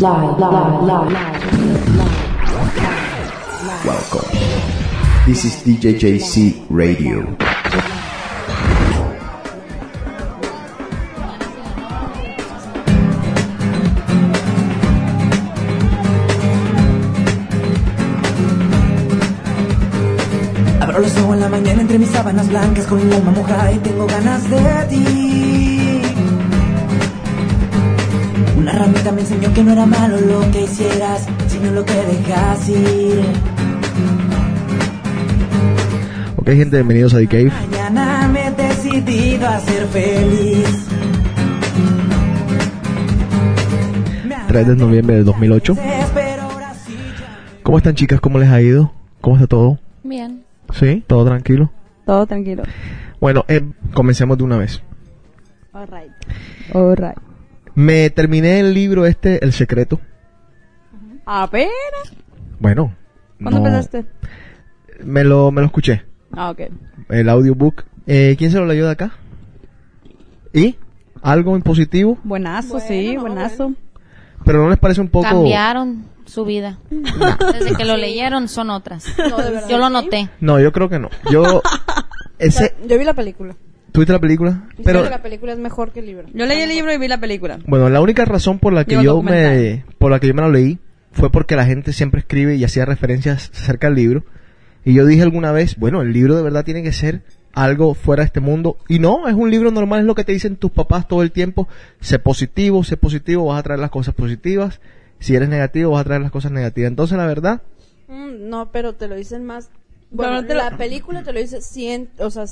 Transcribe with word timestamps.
Welcome. 0.00 0.32
This 5.26 5.44
is 5.44 5.60
DJJC 5.62 6.64
Radio. 6.70 7.36
Abro 20.80 21.00
los 21.00 21.14
ojos 21.18 21.34
en 21.34 21.40
la 21.40 21.48
mañana 21.50 21.82
entre 21.82 21.98
mis 21.98 22.08
sábanas 22.08 22.48
blancas 22.48 22.86
con 22.86 23.00
el 23.00 23.12
alma 23.12 23.32
mojada 23.32 23.70
y 23.70 23.78
tengo 23.80 24.06
ganas 24.06 24.48
de 24.48 24.86
ti. 24.88 25.59
Una 28.80 28.86
ramita 28.86 29.12
me 29.12 29.20
enseñó 29.20 29.52
que 29.52 29.62
no 29.62 29.72
era 29.72 29.84
malo 29.84 30.18
lo 30.18 30.50
que 30.52 30.62
hicieras, 30.62 31.28
sino 31.48 31.70
lo 31.70 31.84
que 31.84 31.92
dejas 31.92 32.66
ir. 32.70 33.20
Ok, 36.38 36.46
gente, 36.46 36.76
bienvenidos 36.76 37.12
a 37.12 37.18
The 37.18 37.26
Cave. 37.26 37.50
Mañana 37.50 38.26
me 38.28 38.46
he 38.46 38.50
decidido 38.52 39.46
a 39.46 39.60
ser 39.60 39.86
feliz. 39.88 40.88
3 44.48 44.66
de 44.68 44.76
noviembre 44.76 45.16
del 45.16 45.26
2008. 45.26 45.72
Espero 45.72 46.42
ahora 46.44 46.72
sí 46.72 46.96
ya. 47.20 47.38
¿Cómo 47.62 47.76
están, 47.76 47.94
chicas? 47.94 48.18
¿Cómo 48.18 48.38
les 48.38 48.48
ha 48.48 48.62
ido? 48.62 48.94
¿Cómo 49.20 49.36
está 49.36 49.46
todo? 49.46 49.78
Bien. 50.04 50.42
¿Sí? 50.72 51.04
¿Todo 51.06 51.26
tranquilo? 51.26 51.70
Todo 52.06 52.24
tranquilo. 52.24 52.62
Bueno, 53.20 53.44
eh, 53.46 53.60
comencemos 53.92 54.38
de 54.38 54.44
una 54.44 54.56
vez. 54.56 54.82
Alright. 55.74 56.12
Alright. 56.72 57.29
Me 57.74 58.10
terminé 58.10 58.60
el 58.60 58.74
libro 58.74 59.06
este, 59.06 59.44
El 59.44 59.52
Secreto. 59.52 60.00
Apenas. 61.24 61.70
Bueno. 62.58 62.94
¿Cuándo 63.40 63.60
no- 63.60 63.66
empezaste? 63.66 64.04
Me 65.04 65.24
lo, 65.24 65.50
me 65.50 65.60
lo 65.60 65.66
escuché. 65.66 66.04
Ah, 66.32 66.50
ok. 66.50 66.60
El 67.08 67.28
audiobook. 67.28 67.84
Eh, 68.06 68.34
¿Quién 68.38 68.50
se 68.50 68.58
lo 68.58 68.66
leyó 68.66 68.86
de 68.86 68.92
acá? 68.92 69.12
¿Y? 70.52 70.76
¿Algo 71.22 71.54
en 71.56 71.62
positivo? 71.62 72.18
Buenazo, 72.24 72.80
sí, 72.80 73.16
buenazo. 73.16 73.74
Pero 74.44 74.62
no 74.62 74.70
les 74.70 74.78
parece 74.78 75.00
un 75.00 75.08
poco... 75.08 75.28
Cambiaron 75.28 76.04
su 76.24 76.44
vida. 76.44 76.78
Desde 76.90 77.74
que 77.76 77.84
lo 77.84 77.96
leyeron 77.96 78.48
son 78.48 78.70
otras. 78.70 79.04
Yo 79.68 79.78
lo 79.78 79.90
noté. 79.90 80.28
No, 80.40 80.58
yo 80.60 80.72
creo 80.72 80.88
que 80.88 80.98
no. 80.98 81.10
Yo... 81.30 81.62
Ese... 82.38 82.74
Yo 82.86 82.98
vi 82.98 83.04
la 83.04 83.12
película. 83.14 83.54
¿Tuviste 83.92 84.12
la 84.12 84.18
película? 84.18 84.68
Pero 84.84 85.02
que 85.02 85.10
la 85.10 85.22
película 85.22 85.52
es 85.52 85.58
mejor 85.58 85.92
que 85.92 86.00
el 86.00 86.06
libro. 86.06 86.28
Yo 86.32 86.46
leí 86.46 86.60
el 86.60 86.68
libro 86.68 86.92
y 86.92 86.98
vi 86.98 87.08
la 87.08 87.18
película. 87.20 87.58
Bueno, 87.66 87.88
la 87.88 88.00
única 88.00 88.24
razón 88.24 88.58
por 88.58 88.72
la 88.72 88.84
que 88.84 88.90
Digo, 88.92 89.02
yo 89.02 89.22
me 89.22 89.84
por 89.98 90.10
la 90.10 90.20
que 90.20 90.28
yo 90.28 90.34
me 90.34 90.42
lo 90.42 90.50
leí 90.50 90.78
fue 91.12 91.30
porque 91.30 91.56
la 91.56 91.66
gente 91.66 91.92
siempre 91.92 92.20
escribe 92.20 92.54
y 92.56 92.64
hacía 92.64 92.84
referencias 92.84 93.50
acerca 93.54 93.88
del 93.88 93.96
libro 93.96 94.24
y 94.84 94.94
yo 94.94 95.04
dije 95.06 95.22
alguna 95.22 95.52
vez, 95.52 95.76
bueno, 95.76 96.02
el 96.02 96.12
libro 96.12 96.36
de 96.36 96.42
verdad 96.42 96.64
tiene 96.64 96.82
que 96.82 96.92
ser 96.92 97.22
algo 97.52 97.94
fuera 97.94 98.22
de 98.22 98.26
este 98.26 98.38
mundo 98.40 98.78
y 98.88 99.00
no, 99.00 99.26
es 99.28 99.34
un 99.34 99.50
libro 99.50 99.70
normal, 99.72 100.00
es 100.00 100.06
lo 100.06 100.14
que 100.14 100.22
te 100.24 100.32
dicen 100.32 100.56
tus 100.56 100.70
papás 100.70 101.08
todo 101.08 101.22
el 101.22 101.32
tiempo, 101.32 101.66
sé 102.00 102.18
positivo, 102.20 102.84
sé 102.84 102.96
positivo, 102.96 103.46
vas 103.46 103.58
a 103.58 103.62
traer 103.64 103.80
las 103.80 103.90
cosas 103.90 104.14
positivas, 104.14 104.80
si 105.18 105.34
eres 105.34 105.48
negativo 105.48 105.90
vas 105.90 106.02
a 106.02 106.04
traer 106.04 106.22
las 106.22 106.30
cosas 106.30 106.52
negativas. 106.52 106.88
Entonces, 106.90 107.18
la 107.18 107.26
verdad, 107.26 107.62
Mm, 108.08 108.48
no, 108.48 108.70
pero 108.72 108.94
te 108.94 109.06
lo 109.06 109.14
dicen 109.14 109.44
más. 109.44 109.70
Bueno, 110.10 110.34
no 110.40 110.44
te 110.46 110.54
lo- 110.54 110.60
la 110.62 110.76
película 110.76 111.22
te 111.22 111.32
lo 111.32 111.38
dice 111.40 111.60
cien, 111.60 112.08
o 112.18 112.28
sea, 112.30 112.44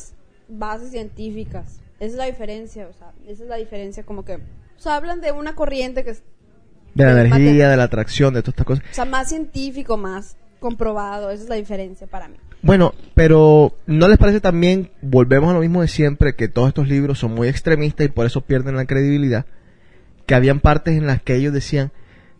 bases 0.48 0.90
científicas. 0.90 1.80
Esa 2.00 2.12
es 2.12 2.14
la 2.14 2.24
diferencia, 2.26 2.86
o 2.88 2.92
sea, 2.92 3.12
esa 3.26 3.42
es 3.42 3.48
la 3.48 3.56
diferencia 3.56 4.02
como 4.04 4.24
que, 4.24 4.36
o 4.36 4.40
sea, 4.80 4.96
hablan 4.96 5.20
de 5.20 5.32
una 5.32 5.54
corriente 5.54 6.04
que 6.04 6.10
es, 6.10 6.22
de 6.94 7.04
la 7.04 7.20
energía, 7.24 7.68
de 7.68 7.76
la 7.76 7.84
atracción, 7.84 8.34
de 8.34 8.42
todas 8.42 8.54
estas 8.54 8.66
cosas. 8.66 8.84
o 8.90 8.94
sea, 8.94 9.04
más 9.04 9.28
científico, 9.28 9.96
más 9.96 10.36
comprobado. 10.60 11.30
Esa 11.30 11.44
es 11.44 11.48
la 11.48 11.54
diferencia 11.56 12.06
para 12.06 12.28
mí. 12.28 12.36
Bueno, 12.62 12.92
pero 13.14 13.76
¿no 13.86 14.08
les 14.08 14.18
parece 14.18 14.40
también, 14.40 14.90
volvemos 15.00 15.50
a 15.50 15.54
lo 15.54 15.60
mismo 15.60 15.80
de 15.82 15.86
siempre, 15.88 16.34
que 16.34 16.48
todos 16.48 16.68
estos 16.68 16.88
libros 16.88 17.18
son 17.20 17.34
muy 17.34 17.46
extremistas 17.46 18.06
y 18.06 18.08
por 18.10 18.26
eso 18.26 18.40
pierden 18.40 18.74
la 18.74 18.84
credibilidad? 18.86 19.46
Que 20.26 20.34
habían 20.34 20.58
partes 20.60 20.96
en 20.96 21.06
las 21.06 21.22
que 21.22 21.36
ellos 21.36 21.52
decían, 21.52 21.92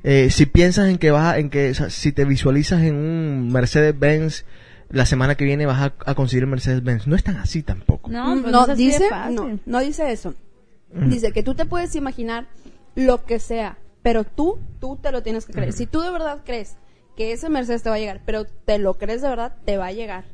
eh, 0.03 0.31
si 0.31 0.47
piensas 0.47 0.89
en 0.89 0.99
que 0.99 1.11
vas 1.13 1.35
a- 1.35 1.39
en 1.39 1.51
que, 1.51 1.71
o 1.71 1.75
sea, 1.75 1.91
si 1.91 2.11
te 2.13 2.25
visualizas 2.25 2.83
en 2.83 2.97
un 2.97 3.49
Mercedes-Benz, 3.53 4.45
la 4.91 5.07
semana 5.07 5.35
que 5.35 5.45
viene 5.45 5.67
vas 5.67 5.81
a, 5.81 5.95
a 6.11 6.15
conseguir 6.15 6.45
el 6.45 6.51
Mercedes-Benz. 6.51 7.07
No 7.07 7.17
es 7.17 7.25
tan 7.25 7.37
así 7.37 7.63
tampoco. 7.63 8.11
No, 8.11 8.37
Mm, 8.37 8.41
pues 8.43 8.53
no, 8.53 8.67
dice, 8.75 9.09
no, 9.31 9.59
no 9.67 9.81
dice 9.81 10.11
eso. 10.13 10.35
Dice 10.91 11.33
que 11.33 11.43
tú 11.43 11.55
te 11.55 11.67
puedes 11.67 11.95
imaginar 11.97 12.47
lo 12.95 13.25
que 13.27 13.39
sea, 13.39 13.77
pero 14.03 14.25
tú, 14.25 14.59
tú 14.81 14.97
te 14.97 15.13
lo 15.13 15.23
tienes 15.23 15.45
que 15.45 15.53
creer. 15.53 15.73
Si 15.75 15.85
tú 15.87 16.01
de 16.01 16.11
verdad 16.11 16.41
crees 16.45 16.77
que 17.15 17.33
ese 17.33 17.51
Mercedes 17.51 17.83
te 17.83 17.91
va 17.91 17.97
a 17.97 17.99
llegar, 17.99 18.23
pero 18.25 18.47
te 18.47 18.79
lo 18.79 18.95
crees 18.97 19.21
de 19.21 19.29
verdad, 19.29 19.55
te 19.67 19.77
va 19.77 19.87
a 19.87 19.93
llegar. 19.93 20.25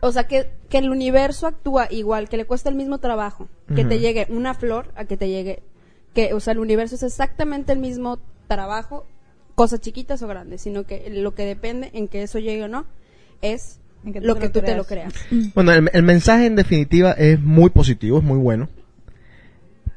O 0.00 0.10
sea, 0.12 0.24
que, 0.26 0.50
que 0.70 0.78
el 0.78 0.88
universo 0.90 1.46
actúa 1.46 1.88
igual, 1.90 2.28
que 2.30 2.38
le 2.38 2.46
cuesta 2.46 2.70
el 2.70 2.74
mismo 2.76 2.98
trabajo, 2.98 3.48
que 3.74 3.84
te 3.84 3.98
llegue 3.98 4.26
una 4.30 4.54
flor 4.54 4.90
a 4.96 5.04
que 5.04 5.16
te 5.18 5.28
llegue, 5.28 5.62
que, 6.14 6.32
o 6.32 6.40
sea, 6.40 6.52
el 6.52 6.58
universo 6.60 6.94
es 6.94 7.02
exactamente 7.02 7.72
el 7.72 7.78
mismo 7.78 8.18
trabajo, 8.48 9.06
cosas 9.54 9.80
chiquitas 9.80 10.22
o 10.22 10.26
grandes, 10.28 10.62
sino 10.62 10.84
que 10.84 11.10
lo 11.10 11.34
que 11.34 11.44
depende 11.44 11.90
en 11.92 12.08
que 12.08 12.22
eso 12.22 12.38
llegue 12.38 12.64
o 12.64 12.68
no 12.68 12.86
es 13.52 13.80
que 14.04 14.20
lo 14.20 14.34
que 14.34 14.46
lo 14.46 14.50
tú 14.52 14.60
te 14.60 14.76
lo 14.76 14.84
creas. 14.84 15.14
Bueno, 15.54 15.72
el, 15.72 15.90
el 15.92 16.02
mensaje 16.02 16.46
en 16.46 16.56
definitiva 16.56 17.12
es 17.12 17.40
muy 17.40 17.70
positivo, 17.70 18.18
es 18.18 18.24
muy 18.24 18.38
bueno. 18.38 18.68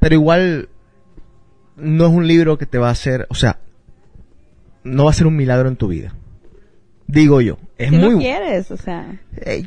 Pero 0.00 0.14
igual 0.14 0.68
no 1.76 2.06
es 2.06 2.12
un 2.12 2.26
libro 2.26 2.58
que 2.58 2.66
te 2.66 2.78
va 2.78 2.88
a 2.88 2.92
hacer, 2.92 3.26
o 3.30 3.34
sea, 3.34 3.58
no 4.84 5.04
va 5.04 5.10
a 5.10 5.14
ser 5.14 5.26
un 5.26 5.36
milagro 5.36 5.68
en 5.68 5.76
tu 5.76 5.88
vida. 5.88 6.14
Digo 7.06 7.40
yo, 7.40 7.58
es 7.78 7.90
Si 7.90 7.96
muy 7.96 8.10
no 8.10 8.18
quieres, 8.18 8.70
o 8.70 8.76
sea. 8.76 9.20
Eh, 9.36 9.64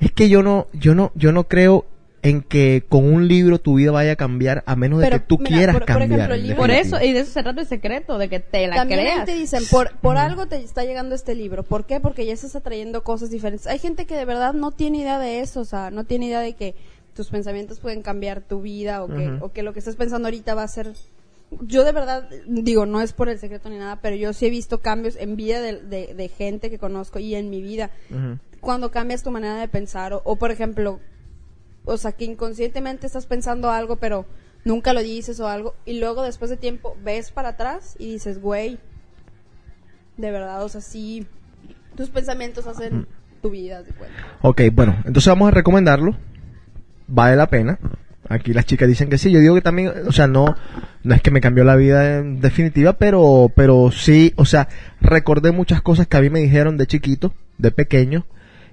es 0.00 0.12
que 0.12 0.28
yo 0.28 0.42
no, 0.42 0.68
yo 0.72 0.94
no, 0.94 1.12
yo 1.14 1.32
no 1.32 1.44
creo 1.44 1.86
en 2.28 2.42
que 2.42 2.84
con 2.88 3.04
un 3.12 3.28
libro 3.28 3.58
tu 3.58 3.74
vida 3.76 3.90
vaya 3.92 4.12
a 4.12 4.16
cambiar 4.16 4.62
a 4.66 4.76
menos 4.76 5.00
de 5.00 5.08
que 5.10 5.20
tú 5.20 5.38
mira, 5.38 5.48
quieras 5.56 5.74
por- 5.76 5.82
por 5.82 5.86
cambiar. 5.86 6.10
ejemplo, 6.12 6.34
el 6.34 6.40
en 6.40 6.46
libro- 6.48 6.56
Por 6.62 6.70
definitiva. 6.70 6.98
eso, 6.98 7.06
y 7.08 7.12
de 7.12 7.20
eso 7.20 7.32
se 7.32 7.42
trata 7.42 7.60
el 7.60 7.66
secreto, 7.66 8.18
de 8.18 8.28
que 8.28 8.40
te 8.40 8.66
la 8.66 8.76
También 8.76 9.00
creas. 9.00 9.24
te 9.24 9.34
dicen, 9.34 9.62
por, 9.70 9.96
por 9.98 10.16
algo 10.16 10.46
te 10.46 10.56
está 10.56 10.84
llegando 10.84 11.14
este 11.14 11.34
libro. 11.34 11.62
¿Por 11.62 11.84
qué? 11.86 12.00
Porque 12.00 12.26
ya 12.26 12.32
estás 12.32 12.56
atrayendo 12.56 13.02
cosas 13.04 13.30
diferentes. 13.30 13.66
Hay 13.66 13.78
gente 13.78 14.06
que 14.06 14.16
de 14.16 14.24
verdad 14.24 14.52
no 14.54 14.70
tiene 14.72 14.98
idea 14.98 15.18
de 15.18 15.40
eso, 15.40 15.60
o 15.60 15.64
sea, 15.64 15.90
no 15.90 16.04
tiene 16.04 16.26
idea 16.26 16.40
de 16.40 16.54
que 16.54 16.74
tus 17.14 17.28
pensamientos 17.30 17.80
pueden 17.80 18.02
cambiar 18.02 18.40
tu 18.42 18.60
vida 18.60 19.02
o 19.02 19.08
que, 19.08 19.38
o 19.40 19.50
que 19.52 19.62
lo 19.62 19.72
que 19.72 19.78
estás 19.78 19.96
pensando 19.96 20.28
ahorita 20.28 20.54
va 20.54 20.64
a 20.64 20.68
ser... 20.68 20.92
Yo 21.62 21.84
de 21.84 21.92
verdad, 21.92 22.28
digo, 22.48 22.86
no 22.86 23.00
es 23.00 23.12
por 23.12 23.28
el 23.28 23.38
secreto 23.38 23.70
ni 23.70 23.78
nada, 23.78 24.00
pero 24.02 24.16
yo 24.16 24.32
sí 24.32 24.46
he 24.46 24.50
visto 24.50 24.80
cambios 24.80 25.14
en 25.16 25.36
vida 25.36 25.60
de, 25.62 25.80
de- 25.80 26.12
de 26.14 26.28
gente 26.28 26.70
que 26.70 26.78
conozco 26.78 27.20
y 27.20 27.36
en 27.36 27.50
mi 27.50 27.62
vida. 27.62 27.90
Cuando 28.60 28.90
cambias 28.90 29.22
tu 29.22 29.30
manera 29.30 29.56
de 29.56 29.68
pensar 29.68 30.12
o, 30.12 30.20
o, 30.24 30.36
por 30.36 30.50
ejemplo, 30.50 30.98
o 31.86 31.96
sea, 31.96 32.12
que 32.12 32.26
inconscientemente 32.26 33.06
estás 33.06 33.24
pensando 33.24 33.70
algo, 33.70 33.96
pero 33.96 34.26
nunca 34.64 34.92
lo 34.92 35.02
dices 35.02 35.40
o 35.40 35.48
algo, 35.48 35.74
y 35.86 35.98
luego 35.98 36.22
después 36.22 36.50
de 36.50 36.58
tiempo 36.58 36.96
ves 37.02 37.30
para 37.30 37.50
atrás 37.50 37.96
y 37.98 38.12
dices, 38.12 38.40
güey, 38.42 38.78
de 40.18 40.30
verdad, 40.30 40.62
o 40.62 40.68
sea, 40.68 40.82
sí, 40.82 41.26
tus 41.94 42.10
pensamientos 42.10 42.66
hacen 42.66 43.06
tu 43.40 43.50
vida, 43.50 43.78
haz 43.78 43.86
de 43.86 43.92
cuenta. 43.92 44.16
Ok, 44.42 44.62
bueno, 44.72 44.96
entonces 45.04 45.28
vamos 45.28 45.48
a 45.48 45.52
recomendarlo. 45.52 46.16
Vale 47.06 47.36
la 47.36 47.48
pena. 47.48 47.78
Aquí 48.28 48.52
las 48.52 48.66
chicas 48.66 48.88
dicen 48.88 49.08
que 49.08 49.18
sí. 49.18 49.30
Yo 49.30 49.38
digo 49.38 49.54
que 49.54 49.62
también, 49.62 49.92
o 50.06 50.12
sea, 50.12 50.26
no, 50.26 50.56
no 51.04 51.14
es 51.14 51.22
que 51.22 51.30
me 51.30 51.40
cambió 51.40 51.62
la 51.62 51.76
vida 51.76 52.18
en 52.18 52.40
definitiva, 52.40 52.94
pero, 52.94 53.52
pero 53.54 53.90
sí, 53.92 54.32
o 54.36 54.44
sea, 54.44 54.68
recordé 55.00 55.52
muchas 55.52 55.80
cosas 55.82 56.06
que 56.06 56.16
a 56.16 56.20
mí 56.20 56.30
me 56.30 56.40
dijeron 56.40 56.76
de 56.76 56.86
chiquito, 56.86 57.34
de 57.58 57.70
pequeño, 57.70 58.26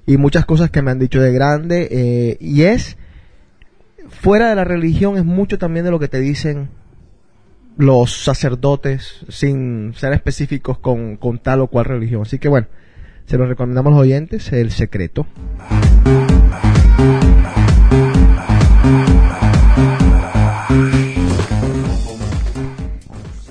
y 0.05 0.17
muchas 0.17 0.45
cosas 0.45 0.71
que 0.71 0.81
me 0.81 0.91
han 0.91 0.99
dicho 0.99 1.21
de 1.21 1.31
grande, 1.31 1.87
eh, 1.91 2.37
y 2.39 2.63
es, 2.63 2.97
fuera 4.09 4.49
de 4.49 4.55
la 4.55 4.63
religión, 4.63 5.17
es 5.17 5.25
mucho 5.25 5.57
también 5.57 5.85
de 5.85 5.91
lo 5.91 5.99
que 5.99 6.07
te 6.07 6.19
dicen 6.19 6.69
los 7.77 8.23
sacerdotes, 8.23 9.25
sin 9.29 9.93
ser 9.95 10.13
específicos 10.13 10.77
con, 10.77 11.17
con 11.17 11.39
tal 11.39 11.61
o 11.61 11.67
cual 11.67 11.85
religión. 11.85 12.21
Así 12.21 12.39
que 12.39 12.47
bueno, 12.47 12.67
se 13.25 13.37
lo 13.37 13.45
recomendamos 13.45 13.91
a 13.91 13.95
los 13.95 14.01
oyentes, 14.01 14.51
El 14.53 14.71
Secreto. 14.71 15.25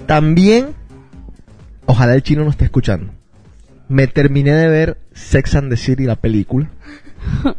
También, 0.06 0.74
ojalá 1.86 2.14
el 2.14 2.22
chino 2.22 2.44
no 2.44 2.50
esté 2.50 2.66
escuchando. 2.66 3.12
Me 3.88 4.06
terminé 4.06 4.52
de 4.52 4.68
ver 4.68 4.98
Sex 5.12 5.54
and 5.54 5.70
the 5.70 5.76
City, 5.76 6.04
la 6.04 6.16
película. 6.16 6.70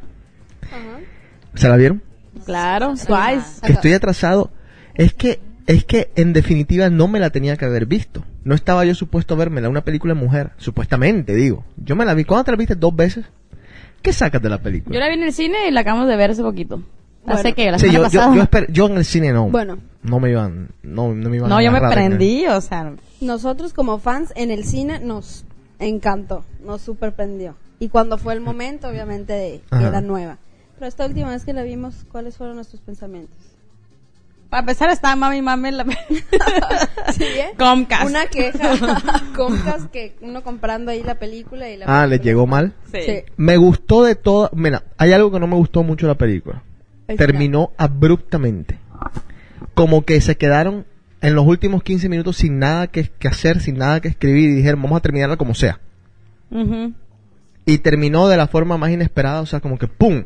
¿Se 1.55 1.67
la 1.67 1.77
vieron? 1.77 2.01
Claro, 2.45 2.93
twice. 2.95 3.61
Que 3.65 3.73
estoy 3.73 3.93
atrasado. 3.93 4.51
Es 4.95 5.13
que, 5.13 5.39
es 5.67 5.85
que 5.85 6.11
en 6.15 6.33
definitiva 6.33 6.89
no 6.89 7.07
me 7.07 7.19
la 7.19 7.29
tenía 7.29 7.57
que 7.57 7.65
haber 7.65 7.85
visto. 7.85 8.23
No 8.43 8.55
estaba 8.55 8.83
yo 8.85 8.93
supuesto 8.95 9.33
a 9.33 9.37
vermela, 9.37 9.69
una 9.69 9.83
película 9.83 10.13
de 10.13 10.19
mujer. 10.19 10.51
Supuestamente, 10.57 11.33
digo. 11.35 11.63
Yo 11.77 11.95
me 11.95 12.05
la 12.05 12.13
vi. 12.13 12.23
¿Cuándo 12.25 12.43
te 12.43 12.51
la 12.51 12.57
viste? 12.57 12.75
¿Dos 12.75 12.95
veces? 12.95 13.25
¿Qué 14.01 14.11
sacas 14.11 14.41
de 14.41 14.49
la 14.49 14.57
película? 14.61 14.93
Yo 14.93 14.99
la 14.99 15.07
vi 15.07 15.13
en 15.15 15.23
el 15.23 15.33
cine 15.33 15.67
y 15.67 15.71
la 15.71 15.81
acabamos 15.81 16.07
de 16.09 16.15
ver 16.17 16.31
hace 16.31 16.41
poquito. 16.43 16.83
Hace 17.25 17.53
que 17.53 17.71
la 17.71 17.79
Sí, 17.79 17.85
semana 17.89 18.09
yo, 18.09 18.11
yo, 18.11 18.19
pasada. 18.19 18.35
yo, 18.35 18.43
esper- 18.43 18.71
yo 18.73 18.85
en 18.87 18.97
el 18.97 19.05
cine 19.05 19.31
no. 19.31 19.47
Bueno, 19.49 19.77
No 20.01 20.19
me 20.19 20.29
iban, 20.31 20.71
no, 20.83 21.13
no 21.13 21.29
me 21.29 21.37
iban 21.37 21.49
no, 21.49 21.55
a 21.57 21.63
yo 21.63 21.71
me 21.71 21.77
el- 21.77 21.87
prendí, 21.89 22.45
o 22.47 22.59
sea, 22.59 22.91
nosotros 23.21 23.71
como 23.71 23.97
fans 23.99 24.33
en 24.35 24.51
el 24.51 24.65
cine 24.65 24.99
nos 24.99 25.45
encantó, 25.79 26.43
nos 26.65 26.81
superprendió. 26.81 27.55
Y 27.79 27.87
cuando 27.87 28.17
fue 28.17 28.33
el 28.33 28.41
momento, 28.41 28.89
obviamente, 28.89 29.31
de 29.31 29.49
que 29.69 29.75
Ajá. 29.75 29.87
era 29.87 30.01
nueva. 30.01 30.37
Pero 30.75 30.87
esta 30.87 31.05
última 31.05 31.29
vez 31.29 31.45
que 31.45 31.53
la 31.53 31.63
vimos, 31.63 32.05
¿cuáles 32.11 32.37
fueron 32.37 32.55
nuestros 32.55 32.81
pensamientos? 32.81 33.37
para 34.49 34.61
empezar 34.61 34.91
está 34.91 35.15
mami 35.15 35.41
mami 35.41 35.71
la 35.71 35.83
¿Sí, 37.17 37.23
eh? 37.23 37.53
Comcast. 37.57 38.05
Una 38.05 38.27
queja. 38.27 38.75
Comcast 39.35 39.89
que 39.89 40.15
uno 40.21 40.43
comprando 40.43 40.91
ahí 40.91 41.01
la 41.01 41.15
película 41.17 41.67
y 41.71 41.77
la 41.77 41.85
Ah, 41.87 42.05
¿les 42.05 42.19
película- 42.19 42.23
llegó 42.31 42.45
mal? 42.47 42.73
Sí. 42.91 42.99
Sí. 43.03 43.23
Me 43.35 43.57
gustó 43.57 44.03
de 44.03 44.13
todo. 44.13 44.51
Mira, 44.53 44.83
hay 44.99 45.11
algo 45.11 45.31
que 45.31 45.39
no 45.39 45.47
me 45.47 45.55
gustó 45.55 45.81
mucho 45.81 46.05
de 46.05 46.13
la 46.13 46.17
película. 46.19 46.61
El 47.07 47.17
Terminó 47.17 47.71
abruptamente. 47.77 48.77
Como 49.73 50.05
que 50.05 50.21
se 50.21 50.37
quedaron 50.37 50.85
en 51.21 51.33
los 51.33 51.47
últimos 51.47 51.81
15 51.81 52.07
minutos 52.07 52.37
sin 52.37 52.59
nada 52.59 52.85
que, 52.87 53.09
que 53.09 53.27
hacer, 53.27 53.59
sin 53.59 53.79
nada 53.79 54.01
que 54.01 54.09
escribir 54.09 54.51
y 54.51 54.53
dijeron, 54.55 54.83
vamos 54.83 54.97
a 54.97 55.01
terminarla 55.01 55.35
como 55.37 55.55
sea. 55.55 55.79
Ujú. 56.51 56.93
Y 57.65 57.79
terminó 57.79 58.27
de 58.27 58.37
la 58.37 58.45
forma 58.47 58.77
más 58.77 58.91
inesperada, 58.91 59.41
o 59.41 59.47
sea, 59.47 59.61
como 59.61 59.79
que 59.79 59.87
¡pum! 59.87 60.25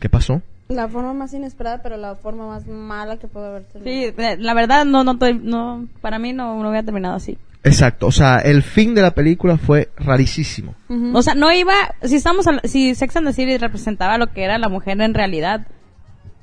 ¿Qué 0.00 0.08
pasó? 0.08 0.42
La 0.68 0.88
forma 0.88 1.14
más 1.14 1.32
inesperada, 1.32 1.80
pero 1.82 1.96
la 1.96 2.16
forma 2.16 2.46
más 2.48 2.66
mala 2.66 3.18
que 3.18 3.28
pudo 3.28 3.46
haber 3.46 3.64
tenido. 3.64 3.88
Sí, 3.88 4.14
eh, 4.18 4.36
la 4.38 4.52
verdad 4.54 4.84
no, 4.84 5.04
no, 5.04 5.12
estoy- 5.12 5.38
no, 5.40 5.86
para 6.00 6.18
mí 6.18 6.32
no, 6.32 6.60
no 6.60 6.68
hubiera 6.70 6.84
terminado 6.84 7.14
así. 7.14 7.38
Exacto, 7.62 8.06
o 8.06 8.12
sea, 8.12 8.38
el 8.38 8.62
fin 8.62 8.94
de 8.94 9.02
la 9.02 9.12
película 9.12 9.58
fue 9.58 9.90
rarísimo. 9.96 10.74
O 11.14 11.22
sea, 11.22 11.34
no 11.34 11.52
iba, 11.52 11.72
si 12.02 12.16
estamos, 12.16 12.46
habla- 12.46 12.62
si 12.64 12.94
Sex 12.94 13.16
and 13.16 13.26
the 13.28 13.32
City 13.32 13.58
representaba 13.58 14.18
lo 14.18 14.28
que 14.32 14.42
era 14.44 14.58
la 14.58 14.68
mujer 14.68 15.00
en 15.00 15.14
realidad, 15.14 15.66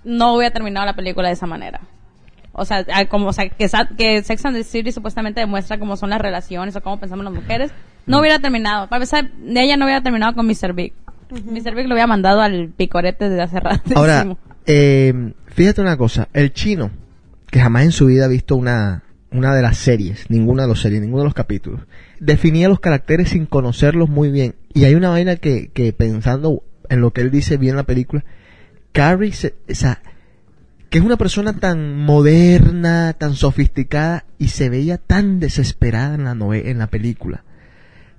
no 0.04 0.36
hubiera 0.36 0.54
terminado 0.54 0.86
la 0.86 0.96
película 0.96 1.28
de 1.30 1.34
esa 1.34 1.46
manera. 1.48 1.82
O 2.52 2.66
sea, 2.66 2.86
ah, 2.94 3.06
como, 3.06 3.28
o 3.28 3.34
sea, 3.34 3.50
que, 3.50 3.68
que 3.98 4.24
Sex 4.24 4.46
and 4.46 4.56
the 4.58 4.64
City 4.64 4.92
supuestamente 4.92 5.40
demuestra 5.42 5.80
cómo 5.80 5.96
son 5.98 6.10
las 6.12 6.22
relaciones 6.22 6.76
o 6.76 6.82
cómo 6.82 7.00
pensamos 7.00 7.24
las 7.26 7.34
mujeres, 7.34 7.72
no 8.06 8.20
hubiera 8.20 8.40
terminado. 8.40 8.88
Para 8.90 8.98
empezar, 9.04 9.32
ella 9.48 9.76
no 9.78 9.86
hubiera 9.86 10.02
terminado 10.02 10.34
con 10.36 10.46
Mr. 10.46 10.74
Big. 10.74 10.94
Mr. 11.46 11.76
Big 11.76 11.88
lo 11.88 11.94
había 11.96 12.08
mandado 12.08 12.42
al 12.42 12.70
picorete 12.76 13.30
desde 13.30 13.42
hace 13.44 13.60
rato. 13.60 13.92
Ahora, 13.96 14.36
eh, 14.66 15.34
fíjate 15.48 15.82
una 15.82 15.98
cosa, 15.98 16.28
el 16.34 16.54
chino, 16.54 16.92
que 17.50 17.60
jamás 17.60 17.84
en 17.84 17.92
su 17.92 18.06
vida 18.08 18.26
ha 18.26 18.30
visto 18.30 18.56
una, 18.56 19.04
una 19.32 19.54
de 19.56 19.62
las 19.62 19.78
series, 19.78 20.30
ninguna 20.30 20.64
de 20.64 20.70
las 20.70 20.80
series, 20.80 21.02
ninguno 21.02 21.24
de 21.24 21.28
los 21.28 21.34
capítulos, 21.34 21.82
definía 22.20 22.70
los 22.70 22.80
caracteres 22.80 23.30
sin 23.30 23.46
conocerlos 23.46 24.10
muy 24.10 24.32
bien. 24.32 24.56
Y 24.74 24.86
hay 24.86 24.96
una 24.96 25.10
vaina 25.10 25.36
que, 25.36 25.70
que 25.74 25.94
pensando 25.94 26.64
en 26.90 27.02
lo 27.02 27.12
que 27.12 27.22
él 27.22 27.32
dice 27.32 27.58
bien 27.58 27.72
en 27.72 27.78
la 27.78 27.84
película, 27.84 28.24
Carrie, 28.92 29.32
se- 29.34 29.56
o 29.70 29.76
sea, 29.76 30.02
que 30.90 31.00
es 31.00 31.04
una 31.04 31.18
persona 31.18 31.54
tan 31.54 31.96
moderna, 31.98 33.14
tan 33.14 33.34
sofisticada 33.36 34.26
y 34.38 34.50
se 34.50 34.70
veía 34.70 34.98
tan 35.00 35.40
desesperada 35.40 36.14
en 36.16 36.24
la 36.26 36.32
en 36.58 36.78
la 36.78 36.88
película, 36.88 37.44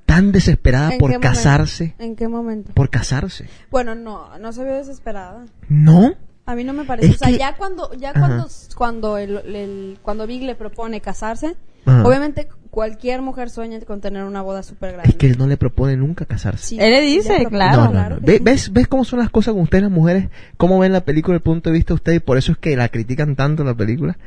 tan 0.06 0.32
desesperada 0.32 0.92
¿En 0.92 0.98
por 0.98 1.18
casarse, 1.20 1.94
¿En 1.98 2.16
qué 2.16 2.28
momento? 2.28 2.72
por 2.74 2.90
casarse. 2.90 3.46
Bueno, 3.70 3.94
no, 3.94 4.38
no 4.38 4.52
se 4.52 4.64
vio 4.64 4.74
desesperada. 4.74 5.46
¿No? 5.68 6.14
A 6.46 6.54
mí 6.54 6.62
no 6.64 6.72
me 6.74 6.84
parece. 6.84 7.08
Es 7.08 7.14
o 7.16 7.18
sea, 7.18 7.28
que- 7.28 7.38
ya 7.38 7.56
cuando, 7.56 7.92
ya 7.94 8.10
Ajá. 8.10 8.20
cuando, 8.20 8.48
cuando 8.76 9.18
el, 9.18 9.36
el- 9.54 9.98
cuando 10.02 10.26
Big 10.26 10.42
le 10.42 10.54
propone 10.54 11.00
casarse, 11.00 11.56
Ajá. 11.86 12.04
obviamente 12.06 12.48
cualquier 12.70 13.22
mujer 13.22 13.48
sueña 13.50 13.80
con 13.80 14.00
tener 14.00 14.24
una 14.24 14.42
boda 14.42 14.62
súper 14.62 14.92
grande. 14.92 15.08
Es 15.10 15.16
que 15.16 15.26
él 15.28 15.38
no 15.38 15.46
le 15.46 15.56
propone 15.56 15.96
nunca 15.96 16.26
casarse. 16.26 16.66
Sí, 16.66 16.76
Él 16.80 16.90
le 16.90 17.00
dice, 17.02 17.46
claro. 17.48 17.90
no. 17.92 18.18
¿Ves, 18.20 18.72
¿Ves 18.72 18.88
cómo 18.88 19.04
son 19.04 19.20
las 19.20 19.30
cosas 19.30 19.54
con 19.54 19.62
ustedes 19.62 19.84
las 19.84 19.92
mujeres? 19.92 20.28
¿Cómo 20.58 20.78
ven 20.80 20.92
la 20.92 21.04
película 21.04 21.34
desde 21.34 21.38
el 21.38 21.42
punto 21.44 21.70
de 21.70 21.74
vista 21.76 21.92
de 21.92 21.96
ustedes? 21.96 22.16
Y 22.16 22.20
por 22.20 22.36
eso 22.36 22.52
es 22.52 22.58
que 22.58 22.76
la 22.76 22.88
critican 22.88 23.36
tanto 23.36 23.64
la 23.64 23.74
película. 23.74 24.18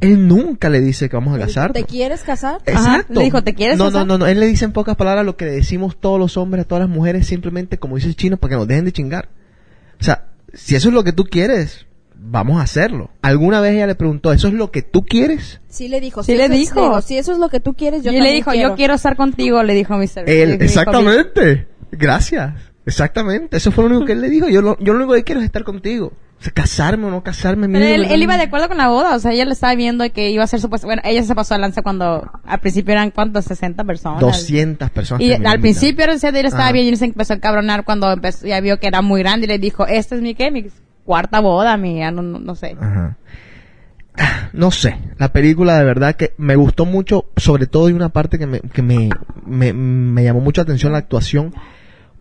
Él 0.00 0.28
nunca 0.28 0.68
le 0.68 0.80
dice 0.80 1.08
que 1.08 1.16
vamos 1.16 1.34
a 1.34 1.38
casarnos. 1.38 1.72
¿Te 1.72 1.84
quieres 1.84 2.22
casar? 2.22 2.60
Ajá, 2.66 2.96
Exacto. 2.96 3.14
le 3.14 3.24
dijo, 3.24 3.42
¿te 3.42 3.54
quieres 3.54 3.78
no, 3.78 3.86
casar? 3.86 4.06
no, 4.06 4.14
no, 4.14 4.18
no. 4.18 4.26
Él 4.26 4.40
le 4.40 4.46
dice 4.46 4.64
en 4.64 4.72
pocas 4.72 4.96
palabras 4.96 5.24
lo 5.24 5.36
que 5.36 5.46
le 5.46 5.52
decimos 5.52 5.96
todos 5.98 6.18
los 6.18 6.36
hombres 6.36 6.64
a 6.64 6.68
todas 6.68 6.82
las 6.82 6.90
mujeres, 6.90 7.26
simplemente 7.26 7.78
como 7.78 7.96
dice 7.96 8.08
el 8.08 8.16
chino, 8.16 8.36
para 8.36 8.50
que 8.50 8.56
nos 8.56 8.68
dejen 8.68 8.84
de 8.84 8.92
chingar. 8.92 9.28
O 10.00 10.04
sea, 10.04 10.26
si 10.52 10.76
eso 10.76 10.88
es 10.88 10.94
lo 10.94 11.04
que 11.04 11.12
tú 11.12 11.24
quieres, 11.24 11.86
vamos 12.14 12.58
a 12.58 12.62
hacerlo. 12.62 13.10
¿Alguna 13.22 13.60
vez 13.60 13.74
ella 13.74 13.86
le 13.86 13.94
preguntó, 13.94 14.32
¿eso 14.32 14.48
es 14.48 14.54
lo 14.54 14.70
que 14.70 14.82
tú 14.82 15.04
quieres? 15.04 15.60
Sí 15.68 15.88
le 15.88 16.00
dijo. 16.00 16.22
Sí 16.22 16.32
si 16.32 16.38
le 16.38 16.48
dijo. 16.48 17.00
Si 17.02 17.16
eso 17.16 17.32
es 17.32 17.38
lo 17.38 17.48
que 17.48 17.60
tú 17.60 17.74
quieres, 17.74 18.02
yo 18.02 18.12
y 18.12 18.20
le 18.20 18.32
dijo, 18.32 18.50
quiero. 18.50 18.70
yo 18.70 18.76
quiero 18.76 18.94
estar 18.94 19.16
contigo, 19.16 19.62
le 19.62 19.74
dijo 19.74 19.94
Mr. 19.96 20.24
Él, 20.26 20.50
Le 20.50 20.52
dijo, 20.52 20.64
exactamente. 20.64 21.68
Gracias. 21.92 22.54
Exactamente. 22.86 23.56
Eso 23.56 23.72
fue 23.72 23.84
lo 23.84 23.90
único 23.90 24.06
que 24.06 24.12
él 24.12 24.20
le 24.20 24.28
dijo. 24.28 24.48
Yo 24.48 24.60
lo, 24.60 24.78
yo 24.78 24.92
lo 24.92 24.98
único 25.00 25.14
que 25.14 25.24
quiero 25.24 25.40
es 25.40 25.46
estar 25.46 25.64
contigo. 25.64 26.12
O 26.40 26.42
sea, 26.44 26.52
casarme 26.52 27.06
o 27.06 27.10
no 27.10 27.22
casarme. 27.22 27.68
Pero 27.68 27.84
mira, 27.84 28.14
él, 28.14 28.22
iba 28.22 28.36
de 28.36 28.44
acuerdo 28.44 28.68
con 28.68 28.76
la 28.76 28.88
boda, 28.88 29.14
o 29.14 29.18
sea, 29.18 29.32
ella 29.32 29.44
le 29.44 29.52
estaba 29.52 29.74
viendo 29.74 30.04
que 30.12 30.30
iba 30.30 30.44
a 30.44 30.46
ser 30.46 30.60
supuesto, 30.60 30.86
bueno, 30.86 31.00
ella 31.04 31.22
se 31.22 31.34
pasó 31.34 31.54
de 31.54 31.60
lanza 31.60 31.82
cuando 31.82 32.30
al 32.44 32.60
principio 32.60 32.92
eran 32.92 33.10
cuántos, 33.10 33.44
60 33.46 33.84
personas. 33.84 34.20
200 34.20 34.90
personas. 34.90 35.22
Y 35.22 35.32
al 35.32 35.60
principio 35.60 36.04
él 36.04 36.10
él 36.10 36.46
estaba 36.46 36.64
Ajá. 36.64 36.72
bien 36.72 36.92
y 36.92 36.96
se 36.96 37.06
empezó 37.06 37.34
a 37.34 37.38
cabronar 37.38 37.84
cuando 37.84 38.10
empezó, 38.12 38.46
ya 38.46 38.60
vio 38.60 38.78
que 38.78 38.88
era 38.88 39.00
muy 39.00 39.20
grande 39.22 39.46
y 39.46 39.48
le 39.48 39.58
dijo, 39.58 39.86
esta 39.86 40.14
es 40.16 40.20
mi 40.20 40.34
qué, 40.34 40.50
mi 40.50 40.66
cuarta 41.04 41.40
boda, 41.40 41.76
mi, 41.76 42.00
no, 42.00 42.22
no, 42.22 42.38
no 42.38 42.54
sé. 42.54 42.76
Ajá. 42.80 43.16
No 44.52 44.70
sé, 44.70 44.96
la 45.18 45.32
película 45.32 45.76
de 45.76 45.84
verdad 45.84 46.14
que 46.14 46.34
me 46.36 46.54
gustó 46.54 46.84
mucho, 46.84 47.26
sobre 47.36 47.66
todo 47.66 47.86
hay 47.86 47.94
una 47.94 48.10
parte 48.10 48.38
que 48.38 48.46
me, 48.46 48.60
que 48.60 48.80
me, 48.80 49.10
me, 49.44 49.72
me 49.72 50.22
llamó 50.22 50.40
mucho 50.40 50.60
la 50.60 50.64
atención 50.64 50.92
la 50.92 50.98
actuación 50.98 51.52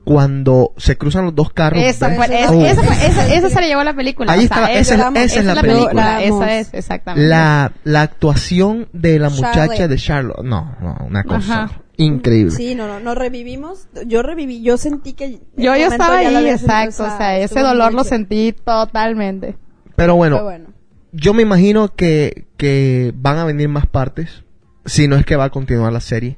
cuando 0.04 0.74
se 0.78 0.98
cruzan 0.98 1.26
los 1.26 1.36
dos 1.36 1.52
carros. 1.54 1.82
Esa, 1.82 2.10
fue, 2.16 2.26
esa, 2.26 2.52
Oh. 2.52 2.66
esa, 2.66 2.84
fue- 2.84 3.06
esa, 3.08 3.34
esa 3.34 3.50
se 3.50 3.62
la 3.62 3.68
llevó 3.68 3.84
la 3.84 3.94
película. 3.94 4.32
Ahí 4.34 4.40
o 4.46 4.48
sea, 4.48 4.58
estaba, 4.58 4.72
es- 4.72 4.82
esa, 4.82 4.94
es- 4.94 5.00
la 5.14 5.24
esa 5.24 5.40
es 5.40 5.46
la 5.46 5.62
película. 5.62 5.94
La 5.94 6.18
amo. 6.18 6.44
esa 6.44 6.60
es, 6.60 6.74
exactamente. 6.74 7.28
La, 7.30 7.72
la 7.84 8.02
actuación 8.02 8.88
de 8.94 9.20
la 9.20 9.30
muchacha 9.30 9.54
Charlotte. 9.68 9.88
de 9.90 9.96
Charlotte, 9.98 10.44
no, 10.44 10.76
no, 10.82 10.98
una 11.08 11.24
cosa 11.24 11.64
Ajá. 11.64 11.82
increíble. 11.98 12.52
Sí, 12.52 12.76
no, 12.76 12.88
no, 12.88 13.00
nos 13.00 13.16
revivimos. 13.18 13.88
Yo 14.06 14.22
reviví, 14.24 14.62
yo 14.62 14.78
sentí 14.78 15.14
que... 15.14 15.40
yo, 15.56 15.76
yo 15.76 15.88
estaba 15.88 16.18
ahí, 16.18 16.48
exacto, 16.48 17.04
o 17.06 17.18
sea, 17.18 17.38
ese 17.40 17.62
dolor 17.62 17.94
lo 17.94 18.04
sentí 18.04 18.54
totalmente. 18.54 19.56
Pero 19.96 20.16
bueno, 20.16 20.38
Fue 20.38 20.44
bueno. 20.44 20.70
yo 21.12 21.34
me 21.34 21.44
imagino 21.44 21.96
que, 21.96 22.48
que 22.58 23.14
van 23.16 23.38
a 23.38 23.46
venir 23.46 23.70
más 23.70 23.86
partes, 23.86 24.44
si 24.86 25.08
no 25.08 25.16
es 25.16 25.26
que 25.26 25.36
va 25.36 25.46
a 25.46 25.50
continuar 25.50 25.94
la 25.94 26.02
serie. 26.02 26.38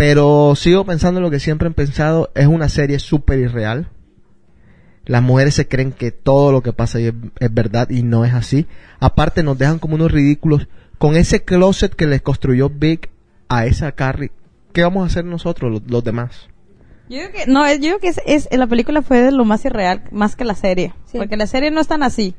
Pero 0.00 0.54
sigo 0.56 0.86
pensando 0.86 1.18
en 1.18 1.24
lo 1.24 1.30
que 1.30 1.40
siempre 1.40 1.68
he 1.68 1.72
pensado, 1.72 2.30
es 2.34 2.46
una 2.46 2.70
serie 2.70 2.98
súper 2.98 3.38
irreal. 3.38 3.88
Las 5.04 5.22
mujeres 5.22 5.54
se 5.54 5.68
creen 5.68 5.92
que 5.92 6.10
todo 6.10 6.52
lo 6.52 6.62
que 6.62 6.72
pasa 6.72 6.96
ahí 6.96 7.06
es, 7.08 7.14
es 7.38 7.52
verdad 7.52 7.90
y 7.90 8.02
no 8.02 8.24
es 8.24 8.32
así. 8.32 8.66
Aparte 8.98 9.42
nos 9.42 9.58
dejan 9.58 9.78
como 9.78 9.96
unos 9.96 10.10
ridículos 10.10 10.68
con 10.96 11.16
ese 11.16 11.44
closet 11.44 11.94
que 11.94 12.06
les 12.06 12.22
construyó 12.22 12.70
Big 12.70 13.10
a 13.50 13.66
esa 13.66 13.92
Carrie. 13.92 14.30
¿Qué 14.72 14.82
vamos 14.84 15.02
a 15.02 15.06
hacer 15.06 15.26
nosotros, 15.26 15.70
los, 15.70 15.82
los 15.90 16.02
demás? 16.02 16.48
Yo 17.10 17.18
creo 17.18 17.32
que, 17.32 17.46
no, 17.50 17.70
yo 17.74 17.78
creo 17.80 17.98
que 17.98 18.08
es, 18.08 18.20
es- 18.24 18.48
la 18.56 18.68
película 18.68 19.02
fue 19.02 19.20
de 19.20 19.32
lo 19.32 19.44
más 19.44 19.64
irreal, 19.66 20.04
más 20.12 20.34
que 20.34 20.44
la 20.46 20.54
serie. 20.54 20.94
Sí. 21.12 21.18
Porque 21.18 21.36
la 21.36 21.46
serie 21.46 21.70
no 21.70 21.80
es 21.82 21.88
tan 21.88 22.02
así. 22.02 22.34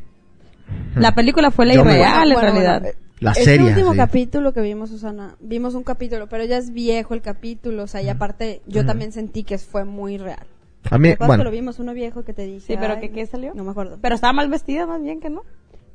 La 0.96 1.13
película 1.13 1.51
fue 1.51 1.68
la 1.68 1.75
Yo 1.75 1.86
me- 1.86 1.91
irreal, 1.94 2.30
en 2.30 2.34
Bueno, 2.34 2.51
realidad. 2.53 2.82
bueno, 2.82 2.98
La 3.22 3.32
este 3.32 3.44
serie, 3.46 3.68
último 3.70 3.92
sí. 3.92 3.98
capítulo 3.98 4.51
que 4.51 4.62
vimos, 4.62 4.90
Susana, 4.90 5.36
vimos 5.40 5.74
un 5.75 5.84
capítulo, 5.84 6.28
pero 6.28 6.44
ya 6.44 6.58
es 6.58 6.74
viejo 6.74 7.13
el 7.13 7.22
capítulo, 7.22 7.84
o 7.84 7.88
sea, 7.88 8.01
y 8.01 8.10
aparte 8.10 8.62
yo 8.68 8.86
también 8.86 9.12
sentí 9.13 9.44
que 9.44 9.58
fue 9.60 9.86
muy 9.86 10.18
real. 10.18 10.46
A 10.90 10.98
mí, 10.98 11.13
bueno, 11.20 11.38
que 11.38 11.44
lo 11.44 11.51
vimos 11.51 11.78
uno 11.80 11.94
viejo 11.94 12.24
que 12.25 12.34
te 12.34 12.46
dije. 12.48 12.74
Sí, 12.74 12.75
pero 12.80 13.00
¿qué- 13.00 13.12
qué 13.12 13.25
salió? 13.28 13.54
No 13.54 13.63
me 13.63 13.72
acuerdo. 13.72 14.00
Pero 14.01 14.16
estaba 14.16 14.34
mal 14.34 14.50
vestida 14.50 14.88
más 14.88 15.01
bien 15.04 15.20
que 15.22 15.30
no. 15.30 15.44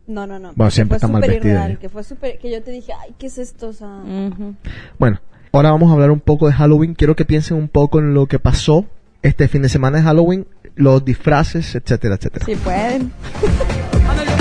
No, 0.06 0.24
no, 0.28 0.38
no. 0.38 0.52
Bueno, 0.54 0.70
siempre 0.70 1.00
fue 1.00 1.06
está 1.06 1.08
mal 1.08 1.20
vestida 1.20 1.38
irreal, 1.50 1.70
ella. 1.72 1.80
Que 1.80 1.88
fue 1.88 2.04
súper, 2.04 2.38
que 2.38 2.48
yo 2.48 2.62
te 2.62 2.70
dije, 2.70 2.92
ay, 2.92 3.12
¿qué 3.18 3.26
es 3.26 3.38
esto? 3.38 3.68
O 3.68 3.72
sea, 3.72 3.88
Ujú. 3.88 4.54
Bueno, 5.00 5.20
ahora 5.50 5.72
vamos 5.72 5.90
a 5.90 5.94
hablar 5.94 6.12
un 6.12 6.20
poco 6.20 6.46
de 6.46 6.52
Halloween. 6.52 6.94
Quiero 6.94 7.16
que 7.16 7.24
piensen 7.24 7.56
un 7.56 7.66
poco 7.68 7.98
en 7.98 8.14
lo 8.14 8.26
que 8.26 8.38
pasó 8.38 8.84
este 9.22 9.48
fin 9.48 9.62
de 9.62 9.68
semana 9.68 9.98
de 9.98 10.04
Halloween, 10.04 10.46
los 10.76 11.04
disfraces, 11.04 11.74
etcétera, 11.74 12.14
etcétera. 12.14 12.46
Sí 12.46 12.54
pueden. 12.54 13.10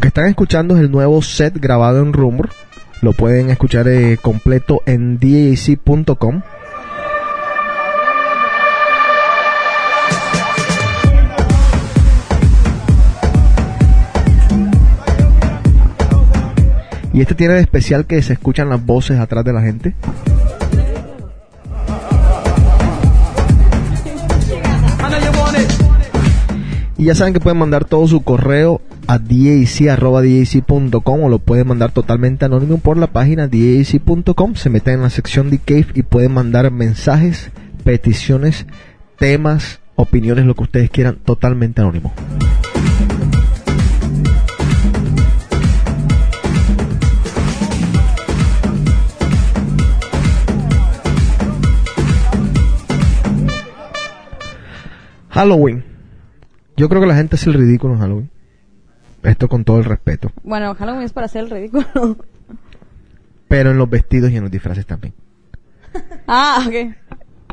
Lo 0.00 0.02
que 0.02 0.08
están 0.08 0.28
escuchando 0.28 0.76
es 0.76 0.80
el 0.80 0.90
nuevo 0.90 1.20
set 1.20 1.60
grabado 1.60 2.00
en 2.00 2.14
Rumor. 2.14 2.48
Lo 3.02 3.12
pueden 3.12 3.50
escuchar 3.50 3.86
eh, 3.86 4.16
completo 4.16 4.80
en 4.86 5.18
dac.com. 5.18 6.40
Y 17.12 17.20
este 17.20 17.34
tiene 17.34 17.52
de 17.52 17.60
especial 17.60 18.06
que 18.06 18.22
se 18.22 18.32
escuchan 18.32 18.70
las 18.70 18.82
voces 18.82 19.20
atrás 19.20 19.44
de 19.44 19.52
la 19.52 19.60
gente. 19.60 19.94
Y 26.96 27.04
ya 27.04 27.14
saben 27.14 27.34
que 27.34 27.40
pueden 27.40 27.58
mandar 27.58 27.84
todo 27.84 28.08
su 28.08 28.22
correo 28.22 28.80
a 29.06 29.18
dac.com 29.18 31.22
o 31.22 31.28
lo 31.28 31.38
pueden 31.38 31.68
mandar 31.68 31.92
totalmente 31.92 32.44
anónimo 32.44 32.78
por 32.78 32.96
la 32.96 33.08
página 33.08 33.48
dac.com. 33.48 34.54
Se 34.54 34.70
meten 34.70 34.94
en 34.94 35.02
la 35.02 35.10
sección 35.10 35.50
de 35.50 35.58
Cave 35.58 35.88
y 35.94 36.02
pueden 36.02 36.32
mandar 36.32 36.70
mensajes, 36.70 37.50
peticiones, 37.84 38.66
temas, 39.18 39.80
opiniones, 39.96 40.46
lo 40.46 40.54
que 40.54 40.62
ustedes 40.62 40.90
quieran, 40.90 41.18
totalmente 41.24 41.80
anónimo. 41.80 42.12
Halloween. 55.30 55.84
Yo 56.76 56.88
creo 56.88 57.00
que 57.00 57.06
la 57.06 57.14
gente 57.14 57.36
hace 57.36 57.50
el 57.50 57.54
ridículo 57.54 57.94
en 57.94 58.00
Halloween. 58.00 58.30
Esto 59.22 59.48
con 59.48 59.64
todo 59.64 59.78
el 59.78 59.84
respeto. 59.84 60.32
Bueno, 60.42 60.74
Halloween 60.74 61.02
es 61.02 61.12
para 61.12 61.26
hacer 61.26 61.44
el 61.44 61.50
ridículo. 61.50 62.16
Pero 63.48 63.70
en 63.70 63.78
los 63.78 63.90
vestidos 63.90 64.30
y 64.30 64.36
en 64.36 64.42
los 64.42 64.50
disfraces 64.50 64.86
también. 64.86 65.12
ah, 66.26 66.64
ok. 66.66 66.94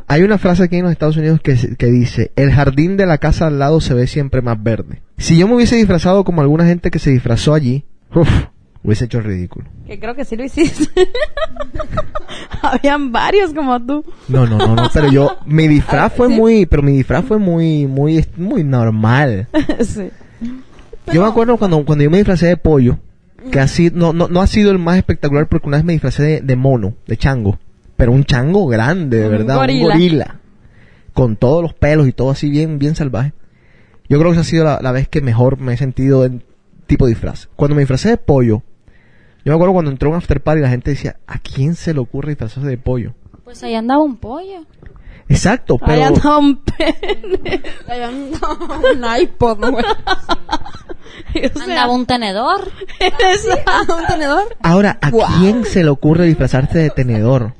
Hay 0.09 0.23
una 0.23 0.37
frase 0.37 0.63
aquí 0.63 0.77
en 0.77 0.83
los 0.83 0.91
Estados 0.93 1.17
Unidos 1.17 1.41
que, 1.41 1.85
dice, 1.87 2.31
el 2.37 2.53
jardín 2.53 2.95
de 2.95 3.05
la 3.05 3.17
casa 3.17 3.47
al 3.47 3.59
lado 3.59 3.81
se 3.81 3.93
ve 3.93 4.07
siempre 4.07 4.41
más 4.41 4.61
verde. 4.61 5.01
Si 5.17 5.37
yo 5.37 5.47
me 5.47 5.55
hubiese 5.55 5.75
disfrazado 5.75 6.23
como 6.23 6.41
alguna 6.41 6.65
gente 6.65 6.91
que 6.91 6.99
se 6.99 7.09
disfrazó 7.09 7.53
allí, 7.53 7.83
uf, 8.15 8.29
hubiese 8.83 9.05
hecho 9.05 9.17
el 9.17 9.25
ridículo. 9.25 9.67
Que 9.85 9.99
creo 9.99 10.15
que 10.15 10.23
sí 10.23 10.37
lo 10.37 10.45
hiciste. 10.45 11.09
Habían 12.61 13.11
varios 13.11 13.53
como 13.53 13.85
tú. 13.85 14.05
No, 14.29 14.45
no, 14.45 14.57
no, 14.57 14.75
no, 14.75 14.89
pero 14.93 15.11
yo, 15.11 15.39
mi 15.45 15.67
disfraz 15.67 16.13
fue 16.13 16.29
muy, 16.29 16.65
pero 16.65 16.83
mi 16.83 16.93
disfraz 16.93 17.25
fue 17.25 17.37
muy, 17.37 17.85
muy, 17.85 18.25
muy 18.37 18.63
normal. 18.63 19.49
sí. 19.81 20.09
Yo 21.13 21.21
me 21.21 21.27
acuerdo 21.27 21.57
cuando, 21.57 21.83
cuando 21.85 22.03
yo 22.03 22.09
me 22.09 22.17
disfracé 22.17 22.47
de 22.47 22.57
pollo, 22.57 22.99
que 23.51 23.59
así, 23.59 23.91
no, 23.93 24.13
no, 24.13 24.27
no 24.27 24.41
ha 24.41 24.47
sido 24.47 24.71
el 24.71 24.79
más 24.79 24.97
espectacular 24.97 25.47
porque 25.47 25.67
una 25.67 25.77
vez 25.77 25.85
me 25.85 25.93
disfracé 25.93 26.23
de, 26.23 26.41
de 26.41 26.55
mono, 26.55 26.95
de 27.07 27.17
chango, 27.17 27.57
pero 27.95 28.11
un 28.11 28.23
chango 28.25 28.67
grande, 28.67 29.17
de 29.19 29.25
Un 29.25 29.31
verdad, 29.31 29.55
gorila. 29.55 29.85
un 29.85 29.91
gorila, 29.91 30.39
con 31.13 31.35
todos 31.37 31.61
los 31.63 31.73
pelos 31.73 32.07
y 32.07 32.11
todo 32.13 32.31
así 32.31 32.49
bien, 32.49 32.77
bien 32.79 32.95
salvaje. 32.95 33.33
Yo 34.09 34.19
creo 34.19 34.31
que 34.31 34.37
esa 34.39 34.41
ha 34.41 34.49
sido 34.49 34.65
la, 34.65 34.79
la 34.81 34.91
vez 34.91 35.07
que 35.07 35.21
mejor 35.21 35.59
me 35.59 35.73
he 35.73 35.77
sentido 35.77 36.25
en 36.25 36.43
tipo 36.87 37.05
de 37.05 37.11
disfraz. 37.11 37.49
Cuando 37.55 37.75
me 37.75 37.81
disfracé 37.81 38.09
de 38.09 38.17
pollo, 38.17 38.63
yo 39.45 39.51
me 39.51 39.53
acuerdo 39.53 39.73
cuando 39.73 39.91
entró 39.91 40.09
un 40.09 40.15
after 40.15 40.41
party 40.41 40.61
la 40.61 40.69
gente 40.69 40.91
decía, 40.91 41.17
¿a 41.27 41.39
quién 41.39 41.75
se 41.75 41.93
le 41.93 41.99
ocurre 41.99 42.29
disfrazarse 42.29 42.67
de 42.69 42.77
pollo? 42.77 43.13
Pues 43.43 43.63
ahí 43.63 43.75
andaba 43.75 44.01
un 44.01 44.17
pollo. 44.17 44.65
Exacto, 45.29 45.77
Ahí 45.81 45.99
pero... 46.01 46.05
andaba 46.15 46.37
un 46.37 46.57
pene. 46.63 47.61
Ahí 47.87 48.01
anda 48.01 48.39
un 48.49 49.21
iPod, 49.21 49.71
güey. 49.71 49.85
O 51.55 51.59
sea, 51.59 51.63
Andaba 51.63 51.93
un 51.93 52.05
tenedor. 52.05 52.71
un 53.99 54.07
tenedor. 54.07 54.55
Ahora, 54.61 54.97
¿a 55.01 55.11
quién 55.39 55.65
se 55.65 55.83
le 55.83 55.89
ocurre 55.89 56.25
disfrazarse 56.25 56.77
de 56.79 56.89
tenedor? 56.89 57.53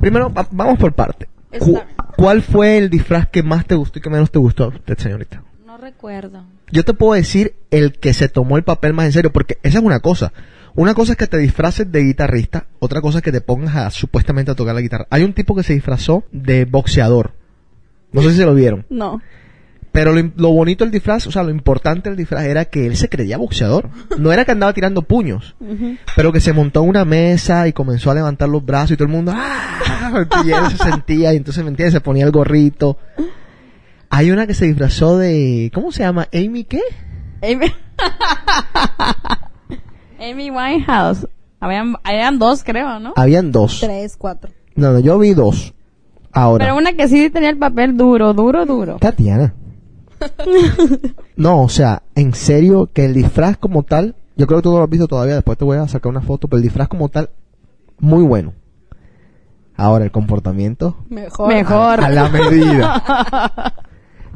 Primero, 0.00 0.32
va- 0.32 0.48
vamos 0.50 0.78
por 0.78 0.92
parte. 0.92 1.28
Cu-. 1.58 1.80
¿Cuál 2.16 2.42
fue 2.42 2.78
el 2.78 2.90
disfraz 2.90 3.28
que 3.28 3.42
más 3.42 3.66
te 3.66 3.74
gustó 3.74 3.98
y 3.98 4.02
que 4.02 4.10
menos 4.10 4.30
te 4.30 4.38
gustó 4.38 4.64
a 4.64 4.68
usted, 4.68 4.98
señorita? 4.98 5.42
No 5.66 5.76
recuerdo. 5.78 6.44
Yo 6.70 6.84
te 6.84 6.94
puedo 6.94 7.14
decir 7.14 7.54
el 7.70 7.92
que 7.98 8.12
se 8.14 8.28
tomó 8.28 8.56
el 8.56 8.64
papel 8.64 8.92
más 8.94 9.06
en 9.06 9.12
serio, 9.12 9.32
porque 9.32 9.58
esa 9.62 9.78
es 9.78 9.84
una 9.84 10.00
cosa. 10.00 10.32
Una 10.74 10.94
cosa 10.94 11.12
es 11.12 11.18
que 11.18 11.26
te 11.28 11.38
disfraces 11.38 11.90
de 11.92 12.02
guitarrista, 12.02 12.66
otra 12.80 13.00
cosa 13.00 13.18
es 13.18 13.24
que 13.24 13.30
te 13.32 13.40
pongas 13.40 13.76
a 13.76 13.90
supuestamente 13.90 14.50
a 14.50 14.54
tocar 14.56 14.74
la 14.74 14.80
guitarra. 14.80 15.06
Hay 15.10 15.22
un 15.22 15.32
tipo 15.32 15.54
que 15.54 15.62
se 15.62 15.72
disfrazó 15.72 16.24
de 16.32 16.64
boxeador. 16.64 17.32
No 18.10 18.22
sé 18.22 18.30
si 18.30 18.38
se 18.38 18.44
lo 18.44 18.54
vieron. 18.54 18.84
No. 18.90 19.20
Pero 19.94 20.12
lo, 20.12 20.28
lo 20.34 20.50
bonito 20.50 20.82
del 20.82 20.90
disfraz, 20.90 21.24
o 21.28 21.30
sea, 21.30 21.44
lo 21.44 21.50
importante 21.50 22.10
del 22.10 22.16
disfraz 22.16 22.46
era 22.46 22.64
que 22.64 22.84
él 22.84 22.96
se 22.96 23.08
creía 23.08 23.38
boxeador. 23.38 23.90
No 24.18 24.32
era 24.32 24.44
que 24.44 24.50
andaba 24.50 24.72
tirando 24.72 25.02
puños, 25.02 25.54
pero 26.16 26.32
que 26.32 26.40
se 26.40 26.52
montó 26.52 26.82
en 26.82 26.88
una 26.88 27.04
mesa 27.04 27.68
y 27.68 27.72
comenzó 27.72 28.10
a 28.10 28.14
levantar 28.14 28.48
los 28.48 28.64
brazos 28.64 28.90
y 28.90 28.96
todo 28.96 29.06
el 29.06 29.12
mundo, 29.12 29.32
¡ah! 29.32 30.26
Y 30.44 30.50
él 30.50 30.68
se 30.70 30.78
sentía 30.78 31.32
y 31.32 31.36
entonces, 31.36 31.62
¿me 31.62 31.70
entiendes? 31.70 31.92
Se 31.92 32.00
ponía 32.00 32.24
el 32.24 32.32
gorrito. 32.32 32.98
Hay 34.10 34.32
una 34.32 34.48
que 34.48 34.54
se 34.54 34.66
disfrazó 34.66 35.16
de, 35.16 35.70
¿cómo 35.72 35.92
se 35.92 36.02
llama? 36.02 36.26
¿Amy 36.34 36.64
qué? 36.64 36.80
Amy, 37.40 37.72
Amy 40.18 40.50
Winehouse. 40.50 41.28
Habían, 41.60 41.94
habían 42.02 42.40
dos, 42.40 42.64
creo, 42.64 42.98
¿no? 42.98 43.12
Habían 43.14 43.52
dos. 43.52 43.78
Tres, 43.78 44.16
cuatro. 44.16 44.50
No, 44.74 44.90
no, 44.90 44.98
yo 44.98 45.20
vi 45.20 45.34
dos. 45.34 45.72
Ahora. 46.32 46.64
Pero 46.64 46.76
una 46.76 46.94
que 46.94 47.06
sí 47.06 47.30
tenía 47.30 47.50
el 47.50 47.58
papel 47.58 47.96
duro, 47.96 48.34
duro, 48.34 48.66
duro. 48.66 48.96
Tatiana. 48.98 49.54
no, 51.36 51.62
o 51.62 51.68
sea, 51.68 52.02
en 52.14 52.34
serio, 52.34 52.90
que 52.92 53.04
el 53.04 53.14
disfraz 53.14 53.56
como 53.56 53.82
tal, 53.82 54.14
yo 54.36 54.46
creo 54.46 54.58
que 54.58 54.62
tú 54.64 54.70
no 54.72 54.78
lo 54.78 54.84
has 54.84 54.90
visto 54.90 55.08
todavía, 55.08 55.34
después 55.34 55.58
te 55.58 55.64
voy 55.64 55.78
a 55.78 55.88
sacar 55.88 56.10
una 56.10 56.20
foto, 56.20 56.48
pero 56.48 56.58
el 56.58 56.62
disfraz 56.62 56.88
como 56.88 57.08
tal, 57.08 57.30
muy 57.98 58.22
bueno. 58.24 58.52
Ahora, 59.76 60.04
el 60.04 60.12
comportamiento, 60.12 60.96
Mejor. 61.08 61.48
Mejor. 61.52 62.00
a 62.04 62.08
la 62.08 62.28
medida. 62.28 63.74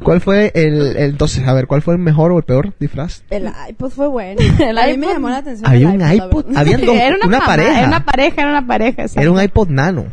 ¿Cuál 0.03 0.21
fue 0.21 0.51
el, 0.55 0.95
el- 0.95 0.97
entonces, 0.97 1.45
a 1.45 1.51
ver, 1.53 1.67
cuál 1.67 1.81
fue 1.81 1.93
el 1.93 1.99
mejor 1.99 2.31
o 2.31 2.37
el 2.37 2.43
peor 2.43 2.73
disfraz? 2.79 3.23
El 3.29 3.49
iPod 3.69 3.89
fue 3.89 4.07
bueno. 4.07 4.39
El 4.59 4.77
a 4.77 4.87
mí 4.87 4.97
me 4.97 5.07
iPod- 5.07 5.13
llamó 5.13 5.29
la 5.29 5.37
atención. 5.37 5.69
Había 5.69 5.89
el 5.89 5.95
un 6.01 6.13
iPod, 6.13 6.45
habían 6.57 6.85
dos, 6.85 6.95
Era 6.95 7.15
una, 7.15 7.25
una 7.25 7.37
mamá, 7.39 7.45
pareja. 7.45 7.79
Era 7.79 7.87
una 7.87 8.05
pareja, 8.05 8.41
era 8.41 8.49
una 8.51 8.67
pareja. 8.67 9.01
exacto. 9.01 9.21
Era 9.21 9.31
un 9.31 9.41
iPod 9.41 9.67
nano. 9.69 10.05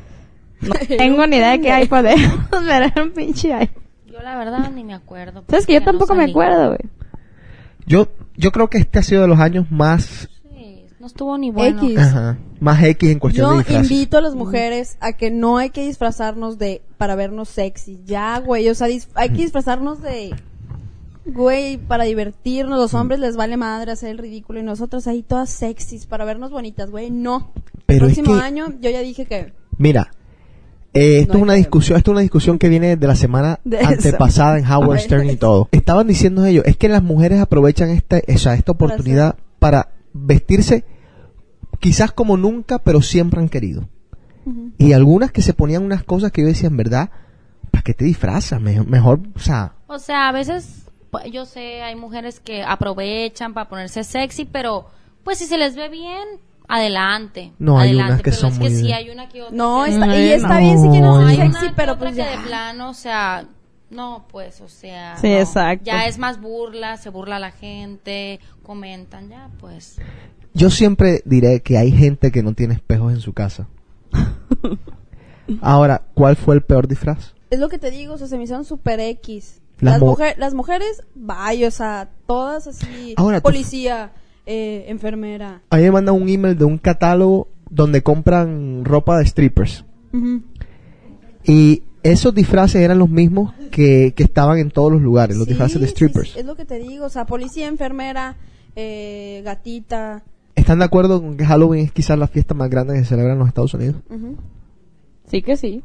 No 0.61 0.75
tengo 0.97 1.27
ni 1.29 1.37
idea 1.37 1.51
de 1.53 1.61
qué 1.61 1.83
iPod 1.83 2.05
era, 2.07 2.49
pero 2.51 2.73
era 2.85 3.03
un 3.03 3.11
pinche 3.13 3.49
iPod. 3.51 3.83
Yo 4.17 4.23
la 4.23 4.37
verdad 4.39 4.71
ni 4.73 4.83
me 4.85 4.95
acuerdo. 4.95 5.45
¿Sabes 5.49 5.67
que 5.67 5.75
yo 5.75 5.81
no 5.81 5.87
tampoco 5.87 6.15
me 6.15 6.25
acuerdo, 6.25 6.69
güey? 6.69 6.79
Yo, 7.87 8.09
yo 8.37 8.51
creo 8.53 8.69
que 8.69 8.79
este 8.79 8.99
ha 8.99 9.03
sido 9.03 9.23
de 9.23 9.29
los 9.29 9.39
años 9.39 9.71
más, 9.71 10.29
Sí, 10.51 10.87
no 10.99 11.07
estuvo 11.07 11.37
ni 11.39 11.51
bueno. 11.51 11.83
X. 11.85 11.99
ajá, 11.99 12.39
más 12.59 12.83
X 12.83 13.11
en 13.11 13.19
cuestión 13.19 13.59
de 13.59 13.65
Yo 13.73 13.79
invito 13.81 14.19
a 14.19 14.21
las 14.23 14.35
mujeres 14.35 14.97
a 15.01 15.13
que 15.13 15.31
no 15.31 15.59
hay 15.59 15.71
que 15.71 15.85
disfrazarnos 15.85 16.59
de 16.59 16.83
para 16.99 17.15
vernos 17.15 17.49
sexy. 17.49 18.01
Ya, 18.07 18.39
güey, 18.41 18.69
o 18.69 18.75
sea, 18.75 18.89
hay 19.15 19.29
que 19.29 19.37
disfrazarnos 19.43 20.01
de 20.03 20.35
güey 21.27 21.77
para 21.77 22.05
divertirnos. 22.05 22.79
Los 22.79 22.95
hombres 22.95 23.21
les 23.21 23.37
vale 23.37 23.57
madre 23.57 23.93
hacer 23.93 24.11
el 24.11 24.19
ridículo 24.19 24.61
y 24.61 24.63
nosotras 24.63 25.07
ahí 25.07 25.23
todas 25.23 25.51
sexys 25.51 26.07
para 26.07 26.25
vernos 26.25 26.51
bonitas, 26.51 26.91
güey. 26.91 27.11
No. 27.11 27.53
Pero 27.87 28.07
el 28.07 28.13
es 28.13 28.17
próximo 28.19 28.39
que- 28.39 28.45
año 28.45 28.67
yo 28.81 28.91
ya 28.91 29.01
dije 29.01 29.27
que 29.27 29.53
Mira, 29.79 30.11
eh, 30.97 31.19
esto 31.21 31.35
No 31.35 31.39
es 31.39 31.43
una 31.43 31.53
discusión, 31.55 31.99
esto 31.99 32.11
es 32.11 32.13
una 32.13 32.21
discusión 32.23 32.59
que 32.59 32.69
viene 32.69 32.97
de 32.97 33.07
la 33.07 33.15
semana 33.17 33.61
De 33.65 33.79
eso. 33.79 33.89
antepasada 33.89 34.59
en 34.59 34.67
Howard 34.71 35.01
Stern 35.01 35.31
y 35.31 35.37
todo. 35.37 35.69
Estaban 35.73 36.07
diciendo 36.07 36.45
ellos, 36.45 36.65
es 36.67 36.77
que 36.77 36.89
las 36.89 37.03
mujeres 37.03 37.41
aprovechan 37.41 37.91
esta, 37.91 38.21
o 38.27 38.39
sea, 38.39 38.55
esta 38.55 38.73
oportunidad 38.73 39.37
para 39.59 39.91
vestirse 40.13 40.85
quizás 41.79 42.13
como 42.13 42.37
nunca, 42.37 42.79
pero 42.79 43.03
siempre 43.03 43.41
han 43.41 43.49
querido. 43.49 43.89
Y 44.79 44.93
algunas 44.93 45.33
que 45.33 45.43
se 45.43 45.55
ponían 45.55 45.83
unas 45.83 46.05
cosas 46.05 46.31
que 46.31 46.43
yo 46.43 46.47
decía, 46.47 46.69
en 46.69 46.77
verdad, 46.77 47.11
¿para 47.73 47.83
qué 47.83 47.95
te 47.95 48.05
disfrazas? 48.05 48.61
Mejor, 48.61 48.87
mejor, 48.87 49.21
o 49.35 49.41
sea, 49.41 49.73
O 49.89 49.99
sea, 49.99 50.29
a 50.29 50.33
veces, 50.33 50.87
pues, 51.11 51.25
yo 51.33 51.45
sé, 51.47 51.83
hay 51.83 51.97
mujeres 51.97 52.39
que 52.39 52.63
aprovechan 52.63 53.55
para 53.55 53.69
ponerse 53.69 54.05
sexy, 54.05 54.45
pero 54.45 54.87
pues 55.25 55.39
si 55.39 55.47
se 55.47 55.59
les 55.59 55.75
ve 55.75 55.89
bien, 55.89 56.23
adelante. 56.69 57.53
No, 57.59 57.79
hay 57.79 57.89
adelante. 57.91 58.13
unas 58.13 58.23
que 58.23 58.31
pero 58.31 58.41
son 58.41 58.53
es 58.53 58.59
muy 58.59 58.69
que 58.69 58.75
sí 58.77 58.83
bien. 58.83 58.95
hay 58.97 59.11
una 59.11 59.29
que 59.29 59.43
otra. 59.43 59.57
no, 59.57 59.85
que- 59.85 59.91
está, 59.93 60.07
y 60.07 60.11
Ay, 60.11 60.33
está 60.33 60.49
no. 60.49 60.59
bien 60.61 60.79
si 60.83 60.89
quieren 60.89 61.05
Hay 61.11 61.19
ser 61.19 61.27
Hay 61.29 61.37
sexy, 61.53 61.67
una 61.67 61.77
pero 61.77 61.87
que 61.87 61.93
otra 61.97 61.99
pues 62.11 62.17
que 62.17 62.23
ya. 62.23 62.31
de 62.41 62.47
plano, 62.47 62.91
o 62.91 62.95
sea, 62.95 63.49
no, 63.91 64.27
pues, 64.31 64.61
o 64.61 64.69
sea. 64.69 65.17
Sí, 65.19 65.29
no. 65.29 65.37
exacto. 65.39 65.85
Ya 65.85 66.07
es 66.07 66.19
más 66.19 66.41
burla, 66.41 66.97
se 66.97 67.11
burla 67.11 67.39
la 67.39 67.51
gente, 67.53 68.41
comentan, 68.63 69.29
ya, 69.29 69.49
pues. 69.61 69.97
yo 70.55 70.71
siempre 70.71 71.23
diré 71.25 71.61
que 71.63 71.79
hay 71.79 71.93
gente 71.93 72.33
que 72.33 72.43
no 72.43 72.53
tiene 72.55 72.75
espejos 72.75 73.13
en 73.13 73.21
su 73.21 73.33
casa. 73.33 73.69
Ahora, 75.61 76.03
¿cuál 76.15 76.37
fue 76.37 76.55
el 76.57 76.63
peor 76.63 76.89
disfraz? 76.89 77.35
Es 77.51 77.61
lo 77.61 77.69
que 77.69 77.79
te 77.79 77.91
digo, 77.91 78.15
o 78.15 78.19
sea, 78.19 78.27
se 78.27 78.37
me 78.37 78.45
hicieron 78.45 78.65
super 78.65 78.99
X. 78.99 79.61
Las 79.79 79.95
Las, 79.95 80.01
mujer- 80.01 80.35
las 80.39 80.55
mujeres, 80.55 81.03
vaya, 81.15 81.69
o 81.69 81.71
sea, 81.71 82.09
todas 82.27 82.67
así. 82.67 83.15
Ahora, 83.17 83.39
tú- 83.41 83.45
policía, 83.45 84.13
eh, 84.47 84.85
enfermera. 84.89 85.63
A 85.71 85.77
mí 85.77 85.83
me 85.83 85.91
mandan 85.91 86.15
un 86.15 86.29
email 86.29 86.57
de 86.57 86.65
un 86.65 86.79
catálogo 86.79 87.49
donde 87.69 88.03
compran 88.03 88.85
ropa 88.85 89.19
de 89.19 89.27
strippers. 89.27 89.85
Y 91.45 91.83
esos 92.03 92.35
disfraces 92.35 92.81
eran 92.83 92.99
los 92.99 93.09
mismos 93.11 93.53
que, 93.71 94.13
que 94.17 94.23
estaban 94.25 94.59
en 94.59 94.71
todos 94.71 94.93
los 94.93 95.01
lugares, 95.03 95.37
los 95.37 95.45
Sí, 95.47 95.51
disfraces 95.51 95.81
de 95.81 95.89
strippers. 95.89 96.31
sí, 96.33 96.39
es 96.41 96.47
lo 96.47 96.55
que 96.57 96.65
te 96.65 96.79
digo, 96.79 97.07
o 97.07 97.09
sea, 97.09 97.27
policía, 97.27 97.67
enfermera, 97.69 98.37
eh, 98.75 99.43
gatita. 99.45 100.23
¿Están 100.55 100.79
de 100.79 100.85
acuerdo 100.87 101.21
con 101.21 101.37
que 101.37 101.45
Halloween 101.45 101.85
es 101.85 101.93
quizás 101.93 102.19
la 102.19 102.29
fiesta 102.29 102.55
más 102.55 102.71
grande 102.71 102.95
que 102.95 103.01
se 103.01 103.07
celebra 103.07 103.33
en 103.35 103.39
los 103.39 103.49
Estados 103.49 103.75
Unidos? 103.75 103.97
Ujú. 104.09 104.37
Sí 105.29 105.43
que 105.43 105.57
sí. 105.57 105.83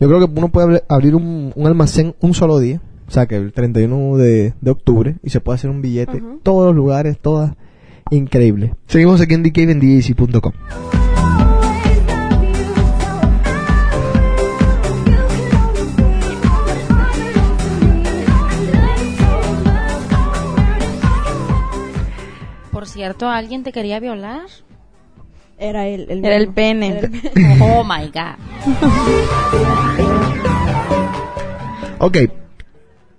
Yo 0.00 0.06
creo 0.08 0.20
que 0.20 0.38
uno 0.38 0.48
puede 0.50 0.68
abri- 0.68 0.84
abrir 0.88 1.14
un, 1.16 1.52
un 1.56 1.66
almacén 1.66 2.14
un 2.20 2.32
solo 2.34 2.58
día, 2.60 2.80
o 3.08 3.10
sea 3.10 3.26
que 3.26 3.36
el 3.36 3.52
31 3.52 4.16
de, 4.16 4.54
de 4.60 4.70
octubre, 4.70 5.16
y 5.24 5.30
se 5.30 5.40
puede 5.40 5.56
hacer 5.56 5.70
un 5.70 5.82
billete, 5.82 6.18
Ujú. 6.18 6.38
todos 6.42 6.66
los 6.66 6.76
lugares, 6.76 7.18
todas. 7.18 7.54
Increíble. 8.10 8.74
Seguimos 8.86 9.20
aquí 9.20 9.34
en 9.34 9.42
dkvendjc.com. 9.42 10.52
Por 22.72 22.86
cierto, 22.86 23.28
¿alguien 23.28 23.62
te 23.64 23.72
quería 23.72 23.98
violar? 23.98 24.42
Era 25.58 25.86
el, 25.88 26.06
el 26.10 26.24
Era 26.24 26.36
el 26.36 26.48
pene. 26.48 26.88
Era 26.98 27.00
el 27.00 27.10
pene. 27.32 27.58
Oh 27.60 27.82
my 27.82 28.06
god. 28.06 28.38
Ok. 31.98 32.16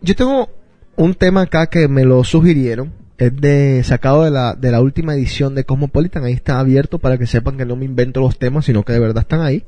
Yo 0.02 0.16
tengo 0.16 0.50
un 0.96 1.14
tema 1.14 1.42
acá 1.42 1.68
que 1.68 1.88
me 1.88 2.06
lo 2.06 2.24
sugirieron. 2.24 2.94
Es 3.20 3.36
de 3.36 3.84
sacado 3.84 4.24
de 4.24 4.32
la, 4.32 4.56
de 4.56 4.72
la 4.72 4.80
última 4.80 5.14
edición 5.14 5.54
de 5.54 5.66
Cosmopolitan. 5.66 6.24
Ahí 6.24 6.32
está 6.32 6.58
abierto 6.58 7.00
para 7.00 7.18
que 7.18 7.28
sepan 7.28 7.58
que 7.58 7.66
no 7.66 7.76
me 7.76 7.84
invento 7.84 8.22
los 8.22 8.40
temas, 8.40 8.64
sino 8.64 8.84
que 8.84 8.94
de 8.94 9.00
verdad 9.00 9.24
están 9.24 9.42
ahí. 9.42 9.66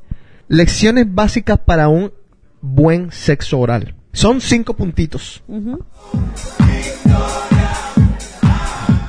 Lecciones 0.47 1.13
básicas 1.13 1.59
para 1.59 1.89
un 1.89 2.13
buen 2.61 3.11
sexo 3.11 3.59
oral. 3.59 3.93
Son 4.13 4.39
cinco 4.39 4.73
puntitos. 4.73 5.43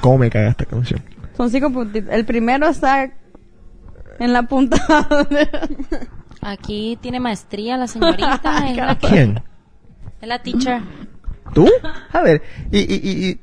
¿Cómo 0.00 0.18
me 0.18 0.28
caga 0.28 0.50
esta 0.50 0.64
canción? 0.64 1.00
Son 1.36 1.48
cinco 1.48 1.70
puntitos. 1.72 2.12
El 2.12 2.24
primero 2.24 2.66
está 2.66 3.12
en 4.18 4.32
la 4.32 4.42
punta. 4.42 4.76
Aquí 6.40 6.98
tiene 7.00 7.20
maestría 7.20 7.76
la 7.76 7.86
señorita. 7.86 8.98
¿Quién? 9.00 9.40
es 10.20 10.28
la 10.28 10.42
teacher. 10.42 10.82
¿Tú? 11.54 11.68
A 12.12 12.22
ver, 12.22 12.42
y, 12.70 12.78
y, 12.78 13.00
y, 13.02 13.28
y 13.28 13.40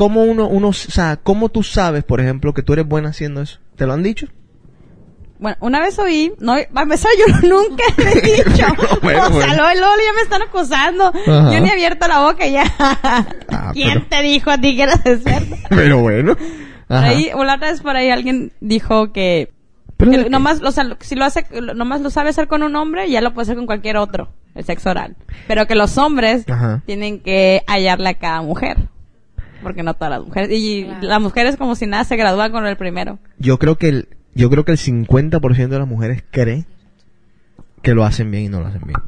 ¿cómo 0.00 0.22
uno, 0.24 0.48
uno, 0.48 0.68
o 0.68 0.72
sea, 0.72 1.18
cómo 1.22 1.50
tú 1.50 1.62
sabes, 1.62 2.04
por 2.04 2.22
ejemplo, 2.22 2.54
que 2.54 2.62
tú 2.62 2.72
eres 2.72 2.86
buena 2.88 3.10
haciendo 3.10 3.42
eso? 3.42 3.58
¿Te 3.76 3.84
lo 3.86 3.92
han 3.92 4.02
dicho? 4.02 4.28
Bueno, 5.38 5.58
una 5.60 5.78
vez 5.78 5.98
oí, 5.98 6.32
no, 6.38 6.54
a 6.54 6.82
empezar 6.82 7.10
yo 7.18 7.26
nunca 7.46 7.84
le 7.98 8.10
he 8.12 8.20
dicho. 8.44 8.64
Bueno, 9.02 9.24
o 9.28 9.42
sea, 9.42 9.54
luego, 9.54 9.74
luego 9.78 9.94
ya 10.06 10.12
me 10.14 10.22
están 10.22 10.40
acusando. 10.40 11.04
Ajá. 11.08 11.52
Yo 11.52 11.60
ni 11.60 11.68
he 11.68 11.72
abierto 11.72 12.08
la 12.08 12.20
boca 12.20 12.46
ya. 12.46 12.64
Ah, 12.78 13.26
¿Quién 13.74 13.92
pero- 13.92 14.06
te 14.08 14.22
dijo 14.22 14.50
a 14.50 14.56
ti 14.56 14.74
que 14.74 14.84
eras 14.84 15.04
experto? 15.04 15.54
Pero 15.68 15.98
bueno. 15.98 16.34
Ajá. 16.88 17.08
ahí, 17.08 17.30
o 17.34 17.44
la 17.44 17.56
otra 17.56 17.70
vez 17.70 17.82
por 17.82 17.94
ahí 17.94 18.08
alguien 18.08 18.52
dijo 18.62 19.12
que, 19.12 19.52
Pero 19.98 20.12
que 20.12 20.30
nomás, 20.30 20.62
o 20.62 20.72
sea, 20.72 20.96
si 21.00 21.14
lo 21.14 21.26
hace, 21.26 21.44
nomás 21.74 22.00
lo 22.00 22.08
sabe 22.08 22.30
hacer 22.30 22.48
con 22.48 22.62
un 22.62 22.74
hombre, 22.74 23.10
ya 23.10 23.20
lo 23.20 23.34
puede 23.34 23.42
hacer 23.42 23.56
con 23.56 23.66
cualquier 23.66 23.98
otro, 23.98 24.30
el 24.54 24.64
sexo 24.64 24.88
oral. 24.88 25.14
Pero 25.46 25.66
que 25.66 25.74
los 25.74 25.98
hombres 25.98 26.48
Ajá. 26.48 26.82
tienen 26.86 27.20
que 27.20 27.62
hallarle 27.66 28.08
a 28.08 28.14
cada 28.14 28.40
mujer. 28.40 28.88
Porque 29.62 29.82
no 29.82 29.94
todas 29.94 30.10
las 30.10 30.26
mujeres. 30.26 30.50
Y 30.52 30.84
Claro. 30.84 31.06
las 31.08 31.20
mujeres 31.20 31.56
como 31.56 31.74
si 31.74 31.86
nada 31.86 32.04
se 32.04 32.16
gradúan 32.16 32.52
con 32.52 32.66
el 32.66 32.76
primero. 32.76 33.18
Yo 33.38 33.58
creo 33.58 33.76
que 33.76 33.88
el, 33.88 34.08
yo 34.34 34.50
creo 34.50 34.64
que 34.64 34.72
el 34.72 34.78
50% 34.78 35.68
de 35.68 35.78
las 35.78 35.88
mujeres 35.88 36.24
cree 36.30 36.64
que 37.82 37.94
lo 37.94 38.04
hacen 38.04 38.30
bien 38.30 38.44
y 38.44 38.48
no 38.48 38.60
lo 38.60 38.66
hacen 38.66 38.82
bien. 38.84 38.98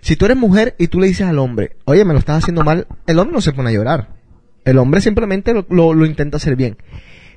Si 0.00 0.16
tú 0.16 0.24
eres 0.26 0.36
mujer 0.36 0.74
y 0.78 0.88
tú 0.88 1.00
le 1.00 1.06
dices 1.06 1.26
al 1.26 1.38
hombre, 1.38 1.76
oye, 1.84 2.04
me 2.04 2.12
lo 2.12 2.18
estás 2.18 2.42
haciendo 2.42 2.62
mal, 2.64 2.86
el 3.06 3.18
hombre 3.18 3.34
no 3.34 3.40
se 3.40 3.52
pone 3.52 3.70
a 3.70 3.72
llorar. 3.72 4.08
El 4.64 4.78
hombre 4.78 5.00
simplemente 5.00 5.52
lo, 5.54 5.66
lo- 5.68 5.94
lo 5.94 6.06
intenta 6.06 6.36
hacer 6.38 6.56
bien. 6.56 6.76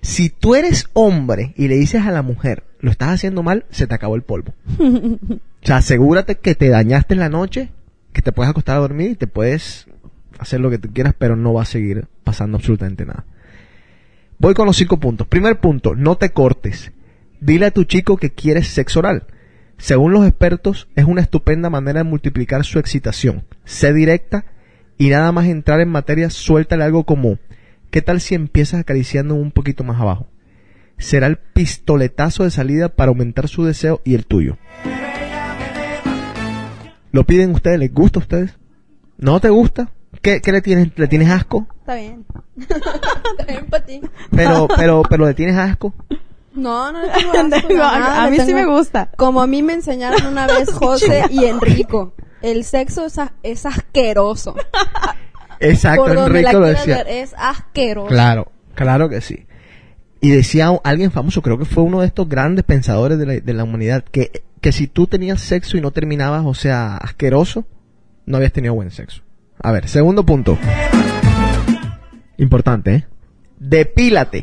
Si 0.02 0.30
tú 0.30 0.56
eres 0.56 0.88
hombre 0.94 1.54
y 1.58 1.68
le 1.68 1.76
dices 1.76 2.06
a 2.06 2.12
la 2.12 2.22
mujer, 2.22 2.64
lo 2.80 2.92
estás 2.92 3.10
haciendo 3.10 3.44
mal, 3.44 3.66
se 3.70 3.88
te 3.88 3.96
acabó 3.96 4.16
el 4.16 4.22
polvo. 4.22 4.54
o 4.80 5.40
sea, 5.62 5.78
asegúrate 5.78 6.36
que 6.36 6.56
te 6.56 6.70
dañaste 6.70 7.14
en 7.16 7.20
la 7.22 7.30
noche, 7.30 7.70
que 8.14 8.22
te 8.22 8.32
puedes 8.32 8.50
acostar 8.50 8.78
a 8.78 8.80
dormir 8.82 9.12
y 9.12 9.16
te 9.16 9.28
puedes 9.28 9.88
hacer 10.40 10.60
lo 10.60 10.70
que 10.70 10.78
tú 10.78 10.90
quieras, 10.94 11.14
pero 11.18 11.36
no 11.36 11.54
va 11.54 11.64
a 11.64 11.66
seguir 11.66 12.08
pasando 12.24 12.58
absolutamente 12.58 13.06
nada. 13.06 13.26
Voy 14.40 14.54
con 14.54 14.68
los 14.68 14.78
cinco 14.78 15.00
puntos. 15.00 15.28
Primer 15.28 15.60
punto, 15.60 15.96
no 15.96 16.16
te 16.16 16.30
cortes. 16.30 16.92
Dile 17.40 17.68
a 17.68 17.72
tu 17.72 17.84
chico 17.84 18.18
que 18.18 18.32
quieres 18.32 18.68
sexo 18.68 19.00
oral. 19.00 19.26
Según 19.78 20.12
los 20.12 20.26
expertos, 20.28 20.88
es 20.96 21.06
una 21.06 21.22
estupenda 21.22 21.70
manera 21.70 22.00
de 22.00 22.10
multiplicar 22.10 22.66
su 22.66 22.80
excitación. 22.80 23.46
Sé 23.66 23.94
directa 23.94 24.46
y 24.98 25.10
nada 25.10 25.32
más 25.32 25.46
entrar 25.46 25.80
en 25.82 25.90
materia, 25.90 26.30
suéltale 26.30 26.84
algo 26.84 27.04
como, 27.04 27.38
¿qué 27.92 28.02
tal 28.02 28.20
si 28.22 28.36
empiezas 28.36 28.80
acariciando 28.80 29.36
un 29.36 29.52
poquito 29.52 29.84
más 29.84 30.02
abajo? 30.02 30.28
Será 30.98 31.28
el 31.28 31.38
pistoletazo 31.38 32.44
de 32.44 32.52
salida 32.52 32.90
para 32.90 33.10
aumentar 33.10 33.48
su 33.48 33.64
deseo 33.64 34.02
y 34.04 34.16
el 34.16 34.26
tuyo. 34.26 34.58
¿Lo 37.12 37.24
piden 37.24 37.52
ustedes? 37.52 37.80
¿Les 37.80 37.94
gusta 37.94 38.20
a 38.20 38.24
ustedes? 38.24 38.58
¿No 39.18 39.40
te 39.40 39.50
gusta? 39.50 39.92
¿Qué, 40.22 40.42
qué 40.42 40.52
le 40.52 40.62
tienes? 40.62 40.90
¿Le 40.98 41.08
tienes 41.08 41.30
asco? 41.30 41.68
Está 41.80 41.96
bien. 41.96 42.26
Está 42.60 43.46
bien 43.48 43.66
para 43.68 43.86
ti. 43.86 44.02
Pero, 44.32 44.68
pero, 44.76 45.04
pero 45.10 45.26
le 45.28 45.34
tienes 45.34 45.58
asco. 45.58 45.94
No, 46.54 46.92
no 46.92 47.02
le 47.02 47.10
tengo 47.14 47.32
asco, 47.34 47.68
Tengo- 47.68 47.78
nada, 47.84 48.24
a 48.24 48.30
mí 48.30 48.38
sí 48.40 48.54
me 48.54 48.66
gusta. 48.66 49.10
Como 49.16 49.42
a 49.42 49.48
mí 49.48 49.62
me 49.64 49.74
enseñaron 49.74 50.26
una 50.26 50.48
vez 50.48 50.72
José 50.72 51.24
y 51.30 51.46
Enrico. 51.46 52.14
El 52.42 52.64
sexo 52.64 53.06
es, 53.06 53.18
a- 53.20 53.34
es 53.44 53.66
asqueroso. 53.66 54.56
Exacto, 55.60 56.04
Por 56.06 56.16
donde 56.16 56.42
la 56.42 56.50
Enrico 56.52 56.60
lo 56.60 56.68
decía. 56.68 56.98
ver, 56.98 57.08
es 57.08 57.34
asqueroso. 57.38 58.08
Claro, 58.08 58.52
claro 58.76 59.10
que 59.10 59.22
sí. 59.22 59.46
Y 60.22 60.32
decía 60.32 60.70
alguien 60.84 61.12
famoso, 61.12 61.42
creo 61.42 61.58
que 61.58 61.66
fue 61.66 61.84
uno 61.84 62.02
de 62.02 62.08
estos 62.08 62.28
grandes 62.28 62.64
pensadores 62.66 63.18
de 63.20 63.26
la, 63.26 63.34
de 63.34 63.54
la 63.54 63.64
humanidad, 63.64 64.04
que, 64.04 64.44
que 64.62 64.72
si 64.72 64.88
tú 64.88 65.06
tenías 65.08 65.42
sexo 65.42 65.78
y 65.78 65.82
no 65.82 65.92
terminabas, 65.92 66.44
o 66.46 66.54
sea, 66.54 66.98
asqueroso, 66.98 67.66
no 68.26 68.38
habías 68.38 68.52
tenido 68.52 68.74
buen 68.74 68.90
sexo. 68.92 69.22
A 69.62 69.72
ver, 69.72 69.88
segundo 69.88 70.26
punto. 70.26 70.58
Importante, 72.38 72.94
¿eh? 72.96 73.08
Depílate. 73.60 74.42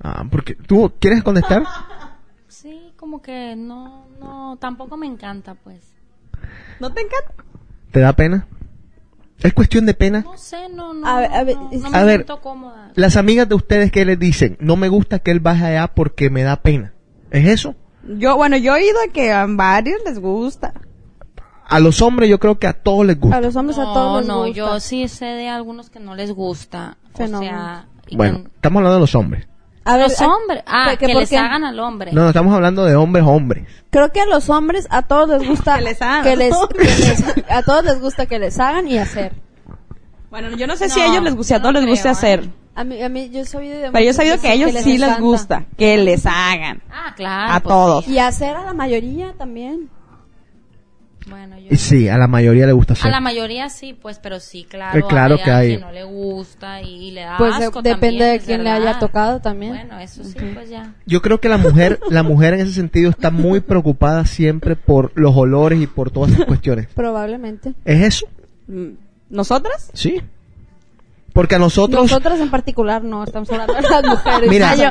Ah, 0.00 0.24
porque 0.30 0.54
tú 0.54 0.92
quieres 0.98 1.22
contestar? 1.22 1.64
Sí, 2.48 2.92
como 2.96 3.20
que 3.22 3.56
no, 3.56 4.06
no, 4.20 4.56
tampoco 4.60 4.96
me 4.96 5.06
encanta, 5.06 5.54
pues. 5.64 5.80
¿No 6.78 6.92
te 6.92 7.00
encanta? 7.00 7.42
¿Te 7.90 7.98
da 7.98 8.12
pena? 8.14 8.46
¿Es 9.40 9.52
cuestión 9.52 9.84
de 9.86 9.94
pena? 9.94 10.20
No 10.20 10.36
sé, 10.36 10.68
no, 10.68 10.92
no, 10.94 11.04
A 11.08 11.18
ver, 11.20 11.32
a 11.32 11.42
ver, 11.44 11.56
no, 11.56 11.70
es- 11.72 11.80
no 11.82 11.90
me 11.90 11.98
A 11.98 12.04
ver. 12.04 12.16
siento 12.18 12.40
cómoda. 12.40 12.92
Las 12.94 13.16
amigas 13.16 13.48
de 13.48 13.56
ustedes 13.56 13.90
que 13.90 14.04
les 14.04 14.16
dicen, 14.18 14.56
no 14.60 14.76
me 14.76 14.88
gusta 14.88 15.18
que 15.18 15.32
él 15.32 15.40
baje 15.40 15.64
allá 15.64 15.88
porque 15.92 16.30
me 16.30 16.42
da 16.44 16.56
pena. 16.62 16.92
¿Es 17.32 17.48
eso? 17.48 17.74
Yo, 18.06 18.36
bueno, 18.36 18.56
yo 18.58 18.76
he 18.76 18.82
oído 18.82 18.98
que 19.12 19.32
a 19.32 19.44
varios 19.48 20.00
les 20.04 20.20
gusta. 20.20 20.72
A 21.72 21.80
los 21.80 22.02
hombres 22.02 22.28
yo 22.28 22.38
creo 22.38 22.58
que 22.58 22.66
a 22.66 22.72
todos 22.72 23.04
les 23.06 23.18
gusta. 23.18 23.36
A 23.36 23.40
los 23.40 23.56
hombres 23.56 23.78
a 23.78 23.84
No, 23.84 23.92
todos 23.94 24.18
les 24.20 24.28
no, 24.28 24.38
gusta. 24.44 24.52
yo 24.54 24.80
sí 24.80 25.08
sé 25.08 25.24
de 25.26 25.48
algunos 25.48 25.90
que 25.90 26.00
no 26.00 26.14
les 26.14 26.32
gusta. 26.32 26.96
Fenómeno. 27.14 27.50
O 27.52 27.60
sea, 27.60 27.86
Bueno, 28.12 28.42
que- 28.44 28.48
estamos 28.56 28.78
hablando 28.78 28.94
de 28.94 29.00
los 29.00 29.14
hombres. 29.14 29.48
A 29.84 29.96
ver, 29.96 30.08
los 30.10 30.20
a- 30.20 30.28
hombres. 30.28 30.62
Ah, 30.66 30.86
que- 30.90 30.98
que, 30.98 31.06
que 31.06 31.14
les 31.14 31.30
qué- 31.30 31.38
hagan 31.38 31.64
al 31.64 31.78
hombre. 31.80 32.12
No, 32.12 32.22
no, 32.22 32.28
estamos 32.28 32.54
hablando 32.54 32.84
de 32.84 32.94
hombres 32.94 33.24
hombres. 33.26 33.66
Creo 33.90 34.10
que 34.12 34.20
a 34.20 34.26
los 34.26 34.48
hombres 34.48 34.86
a 34.90 35.02
todos 35.02 35.28
les 35.28 35.48
gusta 35.48 35.74
Que 35.78 35.82
les 35.82 36.00
hagan. 36.02 36.22
que 36.24 36.36
les- 36.36 36.54
que 36.78 36.84
les- 36.84 37.50
a 37.50 37.62
todos 37.62 37.84
les 37.84 38.00
gusta 38.00 38.26
que 38.26 38.38
les 38.38 38.58
hagan 38.60 38.86
y 38.86 38.98
hacer. 38.98 39.32
Bueno, 40.30 40.56
yo 40.56 40.66
no 40.66 40.76
sé 40.76 40.88
si 40.88 40.98
No, 40.98 41.04
a 41.04 41.08
ellos 41.08 41.22
les 41.24 41.34
gusta, 41.36 41.56
a 41.56 41.60
todos 41.60 41.74
no 41.74 41.80
les 41.80 41.88
gusta 41.90 42.10
hacer. 42.10 42.44
¿eh? 42.44 42.50
A 42.74 42.84
mí, 42.84 43.02
a 43.02 43.08
mí 43.10 43.28
yo 43.30 43.40
he 43.40 43.44
sabido 43.44 43.78
de 43.78 43.90
Pero 43.90 44.02
yo 44.04 44.10
he 44.10 44.14
sabido 44.14 44.40
que 44.40 44.48
a 44.48 44.52
ellos 44.54 44.70
sí 44.82 44.96
les 44.96 45.02
encanta. 45.08 45.20
gusta 45.20 45.64
que 45.76 45.98
les 45.98 46.24
hagan. 46.24 46.82
Ah, 46.90 47.12
claro. 47.14 47.52
A 47.52 47.60
pues 47.60 47.74
todos. 47.74 48.04
sí. 48.06 48.12
Y 48.12 48.18
hacer 48.18 48.56
a 48.56 48.62
la 48.64 48.72
mayoría 48.72 49.34
también. 49.34 49.90
Bueno, 51.28 51.58
yo. 51.58 51.76
Sí, 51.76 52.08
a 52.08 52.18
la 52.18 52.26
mayoría 52.26 52.66
le 52.66 52.72
gusta 52.72 52.94
hacer. 52.94 53.06
A 53.08 53.10
la 53.10 53.20
mayoría 53.20 53.68
sí, 53.68 53.92
pues, 54.00 54.18
pero 54.18 54.40
sí, 54.40 54.64
claro. 54.68 54.98
Eh, 54.98 55.04
claro 55.08 55.36
hay 55.36 55.42
que 55.44 55.50
hay. 55.50 55.68
quien 55.68 55.80
no 55.82 55.92
le 55.92 56.04
gusta 56.04 56.82
y, 56.82 57.08
y 57.08 57.10
le 57.12 57.22
da 57.22 57.36
Pues, 57.38 57.54
asco 57.54 57.80
de- 57.82 57.90
depende 57.90 58.18
también, 58.18 58.38
de 58.40 58.44
quién 58.44 58.64
le 58.64 58.70
haya 58.70 58.98
tocado 58.98 59.40
también. 59.40 59.72
Bueno, 59.74 59.98
eso 60.00 60.24
sí, 60.24 60.36
pues 60.54 60.68
ya. 60.68 60.94
Yo 61.06 61.22
creo 61.22 61.40
que 61.40 61.48
la 61.48 61.58
mujer, 61.58 62.00
la 62.10 62.22
mujer 62.22 62.54
en 62.54 62.60
ese 62.60 62.72
sentido 62.72 63.10
está 63.10 63.30
muy 63.30 63.60
preocupada 63.60 64.24
siempre 64.26 64.76
por 64.76 65.12
los 65.14 65.36
olores 65.36 65.80
y 65.80 65.86
por 65.86 66.10
todas 66.10 66.32
esas 66.32 66.46
cuestiones. 66.46 66.88
Probablemente. 66.94 67.74
¿Es 67.84 68.02
eso? 68.02 68.26
Mm, 68.66 68.90
¿Nosotras? 69.30 69.90
Sí. 69.94 70.20
Porque 71.32 71.54
a 71.54 71.58
nosotros, 71.58 72.02
Nosotras 72.10 72.40
en 72.40 72.50
particular 72.50 73.02
no, 73.02 73.24
estamos 73.24 73.50
hablando 73.50 73.72
de 73.74 73.82
las 73.82 74.04
mujeres. 74.04 74.50
mira, 74.50 74.74
yo- 74.74 74.90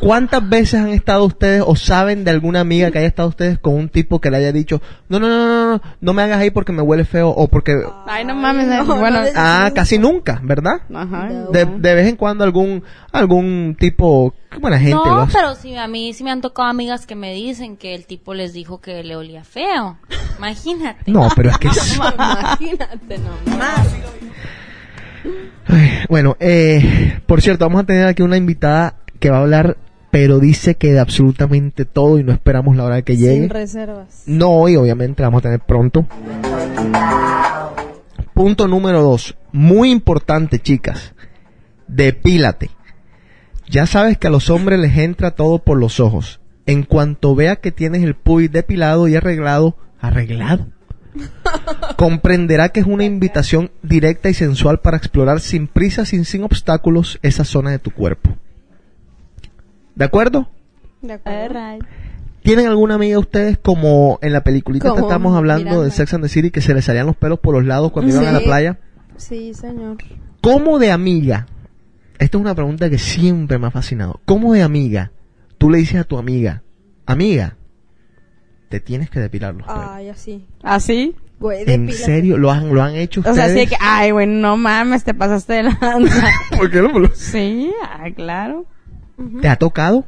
¿cuántas 0.00 0.48
veces 0.48 0.80
han 0.80 0.88
estado 0.88 1.24
ustedes 1.24 1.62
o 1.64 1.76
saben 1.76 2.24
de 2.24 2.30
alguna 2.32 2.60
amiga 2.60 2.90
que 2.90 2.98
haya 2.98 3.06
estado 3.08 3.28
ustedes 3.28 3.58
con 3.58 3.74
un 3.74 3.88
tipo 3.88 4.20
que 4.20 4.30
le 4.30 4.38
haya 4.38 4.50
dicho, 4.52 4.82
no, 5.08 5.20
no, 5.20 5.28
no, 5.28 5.46
no, 5.46 5.68
no, 5.76 5.82
no 6.00 6.12
me 6.12 6.22
hagas 6.22 6.38
ahí 6.40 6.50
porque 6.50 6.72
me 6.72 6.82
huele 6.82 7.04
feo 7.04 7.28
o 7.30 7.46
porque... 7.48 7.80
Ay, 8.06 8.24
no 8.24 8.34
mames. 8.34 8.66
no, 8.66 8.84
bueno, 8.96 9.20
no 9.22 9.28
Ah, 9.36 9.70
casi 9.74 9.98
nunca, 9.98 10.40
¿verdad? 10.42 10.80
ajá. 10.92 11.28
No. 11.28 11.50
De, 11.50 11.64
de 11.64 11.94
vez 11.94 12.08
en 12.08 12.16
cuando 12.16 12.42
algún 12.44 12.82
algún 13.12 13.76
tipo, 13.78 14.34
qué 14.50 14.58
buena 14.58 14.78
gente 14.78 14.94
No, 14.94 15.26
pero 15.32 15.54
sí, 15.54 15.74
a 15.76 15.86
mí 15.88 16.12
sí 16.12 16.22
me 16.24 16.30
han 16.30 16.40
tocado 16.40 16.68
amigas 16.68 17.06
que 17.06 17.14
me 17.14 17.32
dicen 17.32 17.76
que 17.76 17.94
el 17.94 18.06
tipo 18.06 18.34
les 18.34 18.52
dijo 18.52 18.80
que 18.80 19.02
le 19.04 19.16
olía 19.16 19.44
feo. 19.44 19.98
Imagínate. 20.38 21.10
No, 21.10 21.28
pero 21.34 21.50
es 21.50 21.58
que 21.58 21.68
Imagínate 21.94 23.18
nomás. 23.18 23.86
Ay, 25.66 25.90
bueno, 26.08 26.36
eh, 26.40 27.20
por 27.26 27.42
cierto, 27.42 27.64
vamos 27.64 27.82
a 27.82 27.86
tener 27.86 28.06
aquí 28.06 28.22
una 28.22 28.36
invitada 28.36 28.96
que 29.18 29.30
va 29.30 29.38
a 29.38 29.40
hablar, 29.40 29.76
pero 30.10 30.38
dice 30.38 30.76
que 30.76 30.92
de 30.92 31.00
absolutamente 31.00 31.84
todo 31.84 32.18
y 32.18 32.24
no 32.24 32.32
esperamos 32.32 32.76
la 32.76 32.84
hora 32.84 32.96
de 32.96 33.02
que 33.02 33.16
llegue. 33.16 33.40
Sin 33.40 33.50
reservas. 33.50 34.22
No 34.26 34.50
hoy, 34.50 34.76
obviamente, 34.76 35.22
la 35.22 35.28
vamos 35.28 35.40
a 35.40 35.42
tener 35.42 35.60
pronto. 35.60 36.06
Punto 38.34 38.68
número 38.68 39.02
dos. 39.02 39.36
Muy 39.52 39.90
importante, 39.90 40.58
chicas. 40.58 41.14
Depílate. 41.88 42.70
Ya 43.68 43.86
sabes 43.86 44.18
que 44.18 44.28
a 44.28 44.30
los 44.30 44.50
hombres 44.50 44.78
les 44.78 44.96
entra 44.98 45.32
todo 45.32 45.58
por 45.58 45.78
los 45.78 46.00
ojos. 46.00 46.40
En 46.66 46.82
cuanto 46.82 47.34
vea 47.34 47.56
que 47.56 47.72
tienes 47.72 48.02
el 48.02 48.14
pubis 48.14 48.50
depilado 48.50 49.08
y 49.08 49.16
arreglado, 49.16 49.76
arreglado, 50.00 50.66
comprenderá 51.96 52.70
que 52.70 52.80
es 52.80 52.86
una 52.86 53.04
invitación 53.04 53.70
directa 53.82 54.28
y 54.28 54.34
sensual 54.34 54.80
para 54.80 54.96
explorar 54.96 55.40
sin 55.40 55.66
prisa, 55.66 56.04
sin, 56.04 56.24
sin 56.24 56.42
obstáculos, 56.42 57.18
esa 57.22 57.44
zona 57.44 57.70
de 57.70 57.78
tu 57.78 57.90
cuerpo. 57.90 58.36
¿De 59.94 60.04
acuerdo? 60.04 60.48
De 61.02 61.14
acuerdo. 61.14 61.86
¿Tienen 62.42 62.68
alguna 62.68 62.94
amiga 62.94 63.18
ustedes 63.18 63.58
como 63.58 64.20
en 64.22 64.32
la 64.32 64.44
peliculita 64.44 64.94
que 64.94 65.00
estamos 65.00 65.36
hablando 65.36 65.82
de. 65.82 65.90
Sex 65.90 66.14
and 66.14 66.22
the 66.22 66.28
City 66.28 66.50
que 66.50 66.60
se 66.60 66.74
les 66.74 66.84
salían 66.84 67.06
los 67.06 67.16
pelos 67.16 67.40
por 67.40 67.54
los 67.54 67.64
lados 67.64 67.90
cuando 67.90 68.12
iban 68.12 68.26
a 68.26 68.32
la 68.32 68.40
playa? 68.40 68.78
Sí, 69.16 69.52
señor. 69.52 69.96
¿Cómo 70.42 70.78
de 70.78 70.92
amiga? 70.92 71.46
Esta 72.18 72.38
es 72.38 72.40
una 72.40 72.54
pregunta 72.54 72.88
que 72.88 72.98
siempre 72.98 73.58
me 73.58 73.66
ha 73.66 73.70
fascinado. 73.70 74.20
¿Cómo 74.24 74.52
de 74.52 74.62
amiga 74.62 75.10
tú 75.58 75.70
le 75.70 75.78
dices 75.78 76.00
a 76.00 76.04
tu 76.04 76.18
amiga, 76.18 76.62
amiga, 77.04 77.56
te 78.68 78.78
tienes 78.78 79.10
que 79.10 79.18
depilar 79.18 79.54
los 79.54 79.66
pelos? 79.66 79.82
Ay, 79.88 80.08
así. 80.08 80.46
¿Así? 80.62 81.16
Güey, 81.38 81.64
¿En 81.70 81.92
serio? 81.92 82.38
¿Lo 82.38 82.50
han, 82.50 82.74
lo 82.74 82.82
han 82.82 82.94
hecho 82.96 83.20
O 83.20 83.22
ustedes? 83.22 83.36
sea, 83.36 83.44
así 83.46 83.54
de 83.54 83.66
que, 83.66 83.76
ay, 83.78 84.10
güey, 84.10 84.26
no 84.26 84.56
mames, 84.56 85.04
te 85.04 85.12
pasaste 85.12 85.52
de 85.54 85.62
lanza. 85.64 86.28
¿Por 86.56 86.70
qué 86.70 86.80
no 86.80 86.90
sí, 87.14 87.70
ay, 87.98 88.14
claro. 88.14 88.64
¿Te 89.42 89.48
ha 89.48 89.56
tocado? 89.56 90.04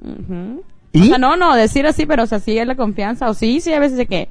Ujú. 0.00 0.62
¿Y? 0.92 1.02
O 1.02 1.04
sea, 1.06 1.18
no, 1.18 1.36
no, 1.36 1.54
decir 1.56 1.86
así, 1.86 2.06
pero 2.06 2.22
o 2.22 2.26
sea, 2.26 2.38
sí 2.38 2.56
es 2.58 2.66
la 2.66 2.76
confianza. 2.76 3.28
O 3.28 3.34
sí, 3.34 3.60
sí, 3.60 3.72
a 3.72 3.80
veces 3.80 3.98
de 3.98 4.06
que... 4.06 4.28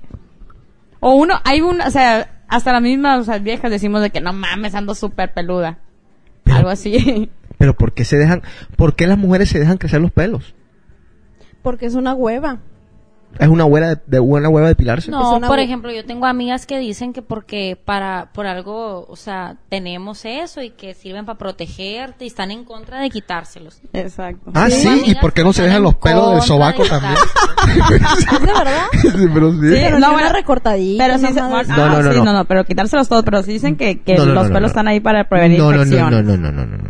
O 0.99 1.13
uno, 1.15 1.35
hay 1.43 1.61
un, 1.61 1.81
o 1.81 1.91
sea, 1.91 2.41
hasta 2.47 2.71
las 2.73 2.81
mismas, 2.81 3.19
o 3.19 3.23
sea, 3.23 3.37
viejas 3.39 3.69
decimos 3.69 4.01
de 4.01 4.09
que 4.09 4.21
no 4.21 4.31
mames, 4.33 4.73
ando 4.73 4.95
súper 4.95 5.33
peluda. 5.33 5.79
Pero- 6.43 6.57
Algo 6.57 6.69
así. 6.69 7.29
Pero 7.57 7.73
¿por 7.75 7.91
qué 7.93 8.05
se 8.05 8.17
dejan, 8.17 8.43
por 8.75 8.95
qué 8.95 9.07
las 9.07 9.17
mujeres 9.17 9.49
se 9.49 9.59
dejan 9.59 9.77
crecer 9.79 9.99
los 9.99 10.11
pelos? 10.11 10.53
Porque 11.63 11.87
es 11.87 11.95
una 11.95 12.13
hueva. 12.13 12.59
¿Es 13.39 13.47
una 13.47 13.65
hueva 13.65 13.89
de, 13.89 13.99
de 14.07 14.19
una 14.19 14.49
hueva 14.49 14.67
depilarse? 14.67 15.11
No, 15.11 15.39
por 15.41 15.59
ejemplo, 15.59 15.91
yo 15.91 16.03
tengo 16.05 16.25
amigas 16.25 16.65
que 16.65 16.79
dicen 16.79 17.13
que 17.13 17.21
porque 17.21 17.77
para 17.85 18.29
por 18.33 18.47
algo, 18.47 19.05
o 19.07 19.15
sea, 19.15 19.57
tenemos 19.69 20.25
eso 20.25 20.63
y 20.63 20.71
que 20.71 20.95
sirven 20.95 21.25
para 21.25 21.37
protegerte 21.37 22.23
y 22.25 22.27
están 22.29 22.49
en 22.49 22.63
contra 22.63 22.99
de 22.99 23.09
quitárselos. 23.11 23.79
Exacto. 23.93 24.49
Ah, 24.55 24.69
sí, 24.71 25.03
¿y 25.05 25.15
por 25.15 25.33
qué 25.33 25.43
no 25.43 25.53
se 25.53 25.61
dejan 25.63 25.83
los 25.83 25.95
pelos 25.95 26.31
del 26.33 26.41
sobaco 26.41 26.83
de 26.83 26.89
también? 26.89 27.13
¿Es 28.33 28.39
de 28.41 28.47
verdad? 28.47 28.85
Sí, 29.01 29.27
pero 29.33 29.51
sí. 29.51 29.57
Pero 29.61 29.99
No, 29.99 30.07
no, 30.07 30.13
bueno, 30.13 30.29
recortadita. 30.33 31.05
Pero 31.05 31.17
sí, 31.19 31.25
se- 31.33 31.39
así. 31.39 31.49
No, 31.49 31.55
ah, 31.57 31.63
no, 31.63 32.01
no, 32.01 32.11
sí, 32.11 32.17
no. 32.19 32.25
no, 32.25 32.33
no, 32.33 32.45
pero 32.45 32.65
quitárselos 32.65 33.07
todos, 33.07 33.23
pero 33.23 33.43
sí 33.43 33.53
dicen 33.53 33.75
que, 33.75 33.99
que 34.01 34.15
No, 34.15 34.25
no, 34.25 34.33
los 34.33 34.43
no, 34.43 34.49
no, 34.49 34.53
pelos 34.55 34.61
no. 34.61 34.67
están 34.67 34.87
ahí 34.87 34.99
para 34.99 35.27
prevenir 35.29 35.59
no, 35.59 35.65
no, 35.71 35.77
no, 35.77 35.83
infecciones. 35.83 36.23
no, 36.23 36.37
no, 36.37 36.51
no, 36.51 36.51
no, 36.51 36.65
no, 36.65 36.77
no. 36.77 36.89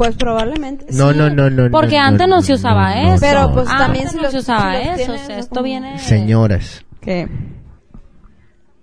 Pues 0.00 0.16
probablemente. 0.16 0.86
No, 0.94 1.12
sí. 1.12 1.18
no, 1.18 1.28
no, 1.28 1.50
no. 1.50 1.70
Porque 1.70 1.98
no, 1.98 2.04
antes 2.04 2.26
no 2.26 2.40
se 2.40 2.54
usaba 2.54 2.94
no, 2.94 3.12
eso. 3.12 3.20
Pero, 3.20 3.52
pues, 3.52 3.68
también 3.68 4.08
si 4.08 4.16
no 4.16 4.22
los- 4.22 4.32
se 4.32 4.38
usaba 4.38 4.72
si 4.72 4.88
eso. 4.88 4.96
tienes, 4.96 5.08
o 5.10 5.26
sea, 5.26 5.36
es 5.36 5.40
esto 5.44 5.54
como- 5.56 5.64
viene. 5.64 5.98
Señoras, 5.98 6.86
¿Qué? 7.02 7.28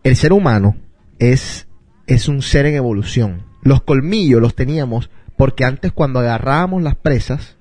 el 0.04 0.16
ser 0.16 0.32
humano 0.32 0.76
es, 1.18 1.68
es 2.06 2.28
un 2.28 2.44
ser 2.44 2.68
en 2.68 2.76
evolución. 2.76 3.42
Los 3.64 3.82
colmillos 3.82 4.40
los 4.40 4.54
teníamos 4.54 5.10
porque 5.38 5.66
antes 5.66 5.92
cuando 5.92 6.20
agarrábamos 6.20 6.84
las 6.84 6.96
presas, 6.96 7.58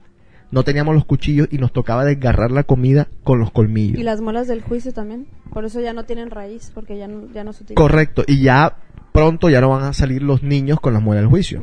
no 0.51 0.63
teníamos 0.63 0.95
los 0.95 1.07
cuchillos 1.07 1.49
y 1.51 1.57
nos 1.57 1.73
tocaba 1.73 2.05
desgarrar 2.05 2.51
la 2.51 2.65
comida 2.65 3.09
con 3.25 3.39
los 3.39 3.51
colmillos. 3.53 3.99
Y 3.99 4.03
las 4.03 4.21
muelas 4.21 4.49
del 4.49 4.61
juicio 4.61 4.93
también. 4.93 5.29
Por 5.51 5.65
eso 5.65 5.81
ya 5.81 5.95
no 5.95 6.05
tienen 6.05 6.31
raíz, 6.31 6.71
porque 6.75 6.99
ya 6.99 7.09
no, 7.09 7.33
ya 7.33 7.43
no 7.43 7.55
se 7.55 7.63
utilizan. 7.65 7.83
Correcto, 7.83 8.23
y 8.27 8.43
ya 8.43 8.77
pronto 9.13 9.49
ya 9.49 9.63
no 9.63 9.71
van 9.71 9.85
a 9.85 9.95
salir 9.95 10.23
los 10.23 10.43
niños 10.43 10.79
con 10.79 10.93
las 10.93 11.01
muelas 11.03 11.23
del 11.23 11.31
juicio. 11.31 11.63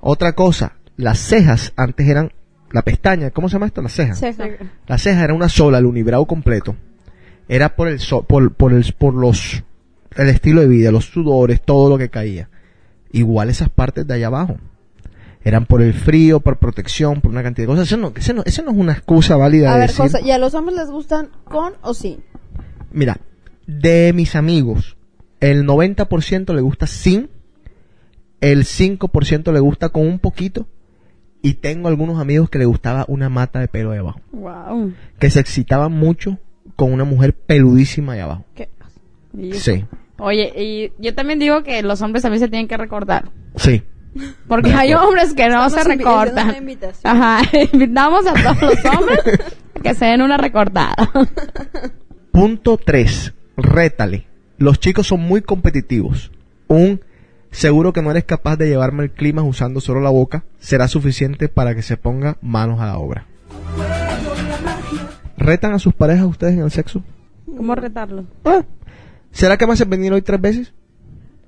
Otra 0.00 0.34
cosa, 0.34 0.76
las 1.00 1.18
cejas 1.18 1.72
antes 1.76 2.08
eran 2.08 2.32
la 2.72 2.82
pestaña, 2.82 3.30
¿cómo 3.30 3.48
se 3.48 3.54
llama 3.54 3.66
esto? 3.66 3.82
Las 3.82 3.92
cejas. 3.92 4.18
Ceja. 4.20 4.48
La 4.86 4.98
ceja 4.98 5.24
era 5.24 5.34
una 5.34 5.48
sola, 5.48 5.78
el 5.78 5.86
unibrow 5.86 6.24
completo. 6.26 6.76
Era 7.48 7.74
por 7.74 7.88
el 7.88 7.98
so- 7.98 8.22
por, 8.22 8.54
por 8.54 8.72
el 8.72 8.94
por 8.96 9.14
los 9.14 9.62
el 10.16 10.28
estilo 10.28 10.60
de 10.60 10.68
vida, 10.68 10.92
los 10.92 11.06
sudores, 11.06 11.62
todo 11.62 11.88
lo 11.90 11.98
que 11.98 12.08
caía. 12.10 12.48
Igual 13.12 13.48
esas 13.50 13.68
partes 13.70 14.06
de 14.06 14.14
allá 14.14 14.28
abajo. 14.28 14.56
Eran 15.42 15.66
por 15.66 15.80
el 15.82 15.94
frío, 15.94 16.40
por 16.40 16.58
protección, 16.58 17.20
por 17.20 17.30
una 17.30 17.42
cantidad 17.42 17.64
de 17.66 17.72
cosas. 17.72 17.88
Eso 17.88 17.96
no, 17.96 18.12
eso 18.14 18.34
no, 18.34 18.42
eso 18.44 18.62
no 18.62 18.70
es 18.72 18.76
una 18.76 18.92
excusa 18.92 19.36
válida 19.36 19.70
A 19.70 19.74
de 19.74 19.80
ver, 19.80 19.88
decir, 19.88 20.02
cosa, 20.04 20.20
¿y 20.20 20.30
a 20.30 20.38
los 20.38 20.54
hombres 20.54 20.76
les 20.76 20.90
gustan 20.90 21.30
con 21.44 21.72
o 21.82 21.94
sin? 21.94 22.20
Mira, 22.92 23.16
de 23.66 24.12
mis 24.14 24.36
amigos, 24.36 24.96
el 25.40 25.64
90% 25.66 26.54
le 26.54 26.60
gusta 26.60 26.86
sin, 26.86 27.30
el 28.40 28.64
5% 28.64 29.52
le 29.52 29.60
gusta 29.60 29.88
con 29.88 30.06
un 30.06 30.18
poquito, 30.18 30.68
y 31.42 31.54
tengo 31.54 31.88
algunos 31.88 32.18
amigos 32.20 32.50
que 32.50 32.58
le 32.58 32.64
gustaba 32.66 33.04
una 33.08 33.28
mata 33.28 33.60
de 33.60 33.68
pelo 33.68 33.90
de 33.92 33.98
abajo. 33.98 34.20
Wow. 34.32 34.92
Que 35.18 35.30
se 35.30 35.40
excitaban 35.40 35.92
mucho 35.92 36.38
con 36.76 36.92
una 36.92 37.04
mujer 37.04 37.34
peludísima 37.34 38.14
de 38.14 38.20
abajo. 38.22 38.44
¿Qué? 38.54 38.68
Y- 39.36 39.52
Sí, 39.54 39.84
Oye, 40.18 40.52
y 40.54 40.92
yo 41.02 41.14
también 41.14 41.38
digo 41.38 41.62
que 41.62 41.82
los 41.82 42.02
hombres 42.02 42.22
también 42.22 42.40
se 42.40 42.48
tienen 42.48 42.68
que 42.68 42.76
recortar. 42.76 43.30
sí. 43.56 43.82
Porque 44.48 44.72
hay 44.74 44.92
hombres 44.92 45.34
que 45.34 45.48
no 45.48 45.64
Estamos 45.66 45.72
se 45.72 45.84
recortan. 45.84 46.56
Ajá, 47.04 47.42
invitamos 47.72 48.26
a 48.26 48.34
todos 48.34 48.60
los 48.60 48.84
hombres 48.84 49.20
que 49.84 49.94
se 49.94 50.04
den 50.06 50.20
una 50.22 50.36
recortada. 50.36 50.96
Punto 52.32 52.76
3. 52.76 53.32
Rétale. 53.56 54.26
Los 54.58 54.80
chicos 54.80 55.06
son 55.06 55.20
muy 55.20 55.42
competitivos. 55.42 56.30
Un 56.68 57.00
seguro 57.50 57.92
que 57.92 58.02
no 58.02 58.10
eres 58.10 58.24
capaz 58.24 58.56
de 58.56 58.68
llevarme 58.68 59.04
el 59.04 59.10
clima 59.10 59.42
usando 59.42 59.80
solo 59.80 60.00
la 60.00 60.10
boca 60.10 60.44
será 60.58 60.88
suficiente 60.88 61.48
para 61.48 61.74
que 61.74 61.82
se 61.82 61.96
ponga 61.96 62.36
manos 62.40 62.80
a 62.80 62.86
la 62.86 62.98
obra. 62.98 63.26
¿Retan 65.36 65.72
a 65.72 65.78
sus 65.78 65.94
parejas 65.94 66.26
ustedes 66.26 66.54
en 66.54 66.60
el 66.60 66.70
sexo? 66.70 67.02
¿Cómo 67.56 67.74
retarlo? 67.74 68.24
Ah, 68.44 68.62
¿Será 69.32 69.56
que 69.56 69.66
me 69.66 69.72
hacen 69.72 69.88
venir 69.88 70.12
hoy 70.12 70.22
tres 70.22 70.40
veces? 70.40 70.72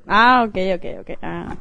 Ah, 0.07 0.45
ok, 0.49 0.57
ok, 0.77 0.85
ok. 1.01 1.11
Ah. 1.23 1.57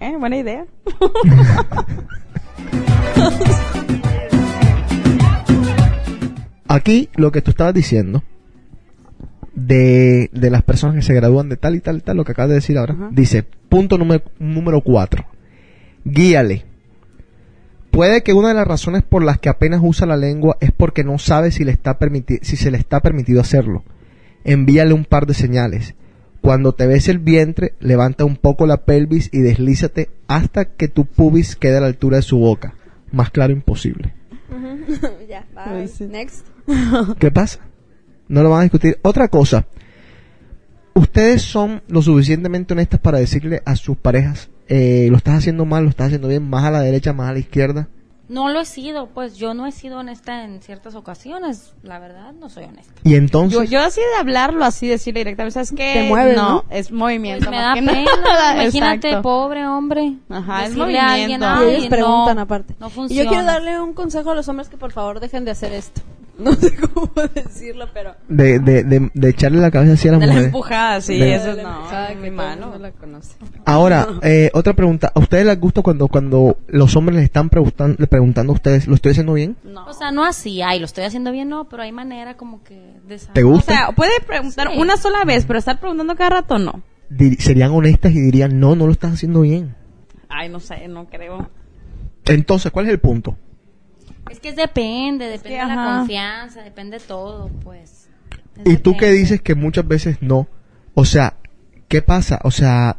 Eh, 0.00 0.16
buena 0.18 0.36
idea. 0.36 0.66
Aquí 6.68 7.08
lo 7.16 7.32
que 7.32 7.42
tú 7.42 7.50
estabas 7.50 7.74
diciendo 7.74 8.22
de, 9.66 10.30
de 10.32 10.50
las 10.50 10.62
personas 10.62 10.96
que 10.96 11.02
se 11.02 11.14
gradúan 11.14 11.48
de 11.48 11.56
tal 11.56 11.74
y 11.74 11.80
tal 11.80 11.98
y 11.98 12.00
tal, 12.00 12.16
lo 12.16 12.24
que 12.24 12.32
acabas 12.32 12.50
de 12.50 12.54
decir 12.56 12.78
ahora, 12.78 12.94
Ajá. 12.94 13.08
dice, 13.12 13.44
punto 13.68 13.98
número, 13.98 14.22
número 14.38 14.80
cuatro, 14.82 15.24
guíale. 16.04 16.64
Puede 17.90 18.22
que 18.22 18.32
una 18.34 18.48
de 18.48 18.54
las 18.54 18.66
razones 18.66 19.02
por 19.02 19.22
las 19.24 19.38
que 19.38 19.48
apenas 19.48 19.80
usa 19.82 20.06
la 20.06 20.16
lengua 20.16 20.56
es 20.60 20.70
porque 20.72 21.04
no 21.04 21.18
sabe 21.18 21.50
si, 21.50 21.64
le 21.64 21.72
está 21.72 21.98
permiti- 21.98 22.40
si 22.42 22.56
se 22.56 22.70
le 22.70 22.78
está 22.78 23.00
permitido 23.00 23.40
hacerlo. 23.40 23.82
Envíale 24.44 24.92
un 24.92 25.04
par 25.04 25.26
de 25.26 25.34
señales. 25.34 25.94
Cuando 26.40 26.72
te 26.72 26.86
ves 26.86 27.08
el 27.08 27.18
vientre, 27.18 27.74
levanta 27.80 28.24
un 28.24 28.36
poco 28.36 28.66
la 28.66 28.84
pelvis 28.84 29.30
y 29.32 29.38
deslízate 29.40 30.10
hasta 30.28 30.66
que 30.66 30.86
tu 30.88 31.06
pubis 31.06 31.56
quede 31.56 31.78
a 31.78 31.80
la 31.80 31.86
altura 31.88 32.18
de 32.18 32.22
su 32.22 32.38
boca. 32.38 32.74
Más 33.10 33.30
claro 33.30 33.52
imposible. 33.52 34.14
ya. 35.28 35.44
Next. 36.08 36.46
¿Qué 37.18 37.30
pasa? 37.30 37.60
No 38.28 38.42
lo 38.42 38.50
van 38.50 38.60
a 38.60 38.62
discutir. 38.64 38.98
Otra 39.02 39.28
cosa. 39.28 39.66
Ustedes 40.94 41.42
son 41.42 41.82
lo 41.88 42.02
suficientemente 42.02 42.72
honestas 42.74 43.00
para 43.00 43.18
decirle 43.18 43.62
a 43.64 43.76
sus 43.76 43.96
parejas, 43.96 44.50
eh, 44.66 45.06
lo 45.10 45.16
estás 45.16 45.38
haciendo 45.38 45.64
mal, 45.64 45.84
lo 45.84 45.90
estás 45.90 46.06
haciendo 46.06 46.28
bien, 46.28 46.48
más 46.48 46.64
a 46.64 46.70
la 46.70 46.80
derecha, 46.80 47.12
más 47.12 47.30
a 47.30 47.32
la 47.32 47.38
izquierda. 47.38 47.88
No 48.28 48.50
lo 48.50 48.60
he 48.60 48.64
sido, 48.66 49.06
pues 49.06 49.36
yo 49.36 49.54
no 49.54 49.66
he 49.66 49.72
sido 49.72 49.98
honesta 50.00 50.44
en 50.44 50.60
ciertas 50.60 50.94
ocasiones. 50.96 51.72
La 51.82 51.98
verdad, 51.98 52.34
no 52.34 52.50
soy 52.50 52.64
honesta. 52.64 52.92
Y 53.02 53.14
entonces, 53.14 53.58
Yo, 53.58 53.64
yo 53.64 53.80
así 53.80 54.00
de 54.02 54.20
hablarlo, 54.20 54.64
así 54.66 54.86
decirle 54.86 55.20
directamente, 55.20 55.54
¿sabes 55.54 55.70
qué? 55.74 55.94
Te 55.94 56.08
mueves, 56.08 56.36
¿no? 56.36 56.64
es 56.68 56.90
movimiento. 56.92 57.46
Pues 57.46 57.56
me 57.56 57.62
da 57.64 57.72
que 57.74 57.80
pena. 57.80 58.04
nada. 58.22 58.62
Imagínate, 58.64 59.08
Exacto. 59.08 59.22
pobre 59.22 59.66
hombre. 59.66 60.16
Ajá, 60.28 60.66
es 60.66 60.76
a 60.78 60.82
alguien, 60.84 61.00
movimiento. 61.40 61.46
Y 61.46 61.48
"Ay, 61.48 61.74
ellos 61.76 61.86
preguntan 61.88 62.36
no, 62.36 62.42
aparte. 62.42 62.74
No 62.78 62.88
y 62.88 62.90
funciona. 62.90 63.22
yo 63.22 63.28
quiero 63.30 63.46
darle 63.46 63.80
un 63.80 63.94
consejo 63.94 64.32
a 64.32 64.34
los 64.34 64.46
hombres 64.48 64.68
que 64.68 64.76
por 64.76 64.92
favor 64.92 65.20
dejen 65.20 65.46
de 65.46 65.52
hacer 65.52 65.72
esto. 65.72 66.02
No 66.44 66.54
sé 66.54 66.72
cómo 66.76 67.10
decirlo, 67.34 67.86
pero... 67.92 68.14
de, 68.28 68.60
de, 68.60 68.84
de, 68.84 69.10
de 69.12 69.28
echarle 69.28 69.58
la 69.60 69.72
cabeza 69.72 69.94
así 69.94 70.06
a 70.06 70.12
las 70.12 70.20
De 70.20 70.26
la 70.26 70.32
mujeres. 70.34 70.46
empujada, 70.54 71.00
sí, 71.00 71.18
De- 71.18 71.34
eso 71.34 71.52
La 71.54 71.62
no, 71.64 71.76
empujada 71.78 72.14
mundo 72.14 72.78
la 72.78 72.92
conoce. 72.92 73.32
Ahora, 73.64 74.06
eh, 74.22 74.50
otra 74.54 74.72
pregunta. 74.74 75.10
¿A 75.14 75.18
ustedes 75.18 75.44
les 75.46 75.58
gusta 75.58 75.82
cuando, 75.82 76.06
cuando 76.06 76.56
los 76.68 76.94
hombres 76.96 77.16
les 77.16 77.24
están 77.24 77.50
preguntan- 77.50 77.96
le 77.98 78.06
preguntando 78.06 78.52
a 78.52 78.54
ustedes, 78.54 78.86
¿lo 78.86 78.94
estoy 78.94 79.10
haciendo 79.12 79.32
bien? 79.32 79.56
No. 79.64 79.84
O 79.86 79.92
sea, 79.92 80.12
no 80.12 80.24
así, 80.24 80.62
ay, 80.62 80.78
lo 80.78 80.84
estoy 80.84 81.04
haciendo 81.04 81.32
bien, 81.32 81.48
no, 81.48 81.68
pero 81.68 81.82
hay 81.82 81.90
manera 81.90 82.36
como 82.36 82.62
que 82.62 82.94
de 83.08 83.18
saber. 83.18 83.34
¿Te 83.34 83.42
O 83.42 83.48
gusta? 83.48 83.74
sea, 83.74 83.88
puede 83.92 84.12
preguntar 84.26 84.68
Sí. 84.72 84.78
una 84.78 84.96
sola 84.96 85.24
vez, 85.24 85.44
pero 85.44 85.58
estar 85.58 85.80
preguntando 85.80 86.14
cada 86.14 86.30
rato 86.30 86.58
no. 86.58 86.82
Serían 87.40 87.72
honestas 87.72 88.12
y 88.12 88.20
dirían, 88.20 88.60
no, 88.60 88.76
no 88.76 88.86
lo 88.86 88.92
estás 88.92 89.14
haciendo 89.14 89.40
bien. 89.40 89.74
Ay, 90.28 90.48
no 90.50 90.60
sé, 90.60 90.86
no 90.86 91.06
creo. 91.08 91.48
Entonces, 92.26 92.70
¿cuál 92.70 92.86
es 92.86 92.92
el 92.92 93.00
punto? 93.00 93.36
Es 94.30 94.40
que 94.40 94.52
depende, 94.52 95.26
depende 95.26 95.48
que, 95.48 95.54
de 95.54 95.66
la 95.66 95.72
ajá. 95.72 95.98
confianza, 95.98 96.62
depende 96.62 96.98
de 96.98 97.04
todo, 97.04 97.48
pues. 97.64 98.08
Es 98.64 98.72
Y 98.72 98.76
tú 98.76 98.96
que 98.96 99.10
dices 99.10 99.40
que 99.40 99.54
muchas 99.54 99.86
veces 99.86 100.18
no. 100.20 100.48
O 100.94 101.04
sea, 101.04 101.34
¿qué 101.88 102.02
pasa? 102.02 102.40
O 102.42 102.50
sea, 102.50 102.96